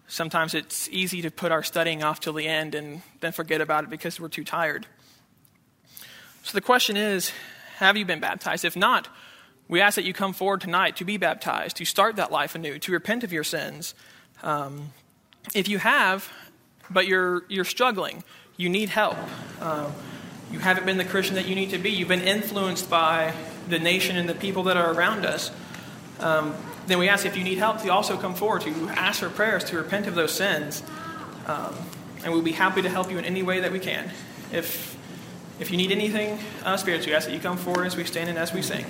Sometimes 0.10 0.56
it's 0.56 0.90
easy 0.90 1.22
to 1.22 1.30
put 1.30 1.52
our 1.52 1.62
studying 1.62 2.04
off 2.04 2.20
till 2.20 2.34
the 2.34 2.48
end 2.48 2.74
and 2.74 3.04
then 3.20 3.32
forget 3.32 3.62
about 3.62 3.84
it 3.84 3.92
because 3.92 4.20
we're 4.20 4.28
too 4.28 4.44
tired. 4.44 4.88
So 6.44 6.54
the 6.54 6.62
question 6.62 6.98
is 6.98 7.32
have 7.78 7.96
you 7.96 8.06
been 8.06 8.20
baptized? 8.20 8.66
If 8.66 8.76
not, 8.76 9.08
we 9.68 9.82
ask 9.82 9.96
that 9.96 10.04
you 10.04 10.14
come 10.14 10.34
forward 10.34 10.62
tonight 10.62 10.98
to 10.98 11.06
be 11.06 11.18
baptized, 11.18 11.78
to 11.78 11.86
start 11.86 12.16
that 12.18 12.32
life 12.32 12.56
anew, 12.56 12.80
to 12.80 12.92
repent 12.92 13.24
of 13.24 13.32
your 13.32 13.44
sins. 13.44 13.94
Um, 14.44 14.92
if 15.54 15.68
you 15.68 15.78
have, 15.78 16.30
but 16.90 17.08
you're, 17.08 17.44
you're 17.48 17.66
struggling, 17.66 18.24
you 18.58 18.68
need 18.68 18.90
help. 18.90 19.18
Uh, 19.62 19.92
you 20.52 20.60
haven't 20.60 20.86
been 20.86 20.98
the 20.98 21.06
Christian 21.06 21.36
that 21.36 21.48
you 21.48 21.56
need 21.56 21.70
to 21.70 21.78
be. 21.78 21.92
You've 21.92 22.08
been 22.08 22.22
influenced 22.22 22.90
by 22.90 23.34
the 23.68 23.78
nation 23.78 24.18
and 24.18 24.28
the 24.28 24.34
people 24.34 24.64
that 24.64 24.76
are 24.76 24.92
around 24.92 25.26
us. 25.26 25.52
Um, 26.20 26.56
then 26.88 26.98
we 26.98 27.08
ask 27.08 27.26
if 27.26 27.38
you 27.38 27.44
need 27.44 27.60
help 27.60 27.82
to 27.84 27.90
also 27.90 28.18
come 28.18 28.34
forward 28.34 28.64
to 28.64 28.72
ask 28.90 29.20
for 29.20 29.30
prayers 29.30 29.64
to 29.66 29.78
repent 29.78 30.08
of 30.08 30.16
those 30.16 30.34
sins. 30.34 30.82
Um, 31.46 31.76
and 32.24 32.34
we'll 32.34 32.42
be 32.42 32.52
happy 32.52 32.82
to 32.82 32.90
help 32.90 33.12
you 33.12 33.20
in 33.20 33.26
any 33.26 33.44
way 33.44 33.62
that 33.62 33.72
we 33.72 33.80
can. 33.80 34.12
If, 34.52 34.98
if 35.60 35.72
you 35.72 35.78
need 35.78 35.92
anything 35.92 36.40
uh, 36.64 36.78
spiritually, 36.78 37.12
we 37.12 37.16
ask 37.16 37.28
that 37.28 37.34
you 37.34 37.40
come 37.40 37.58
forward 37.58 37.86
as 37.86 37.96
we 37.96 38.04
stand 38.04 38.30
and 38.30 38.38
as 38.38 38.54
we 38.54 38.62
sing. 38.62 38.86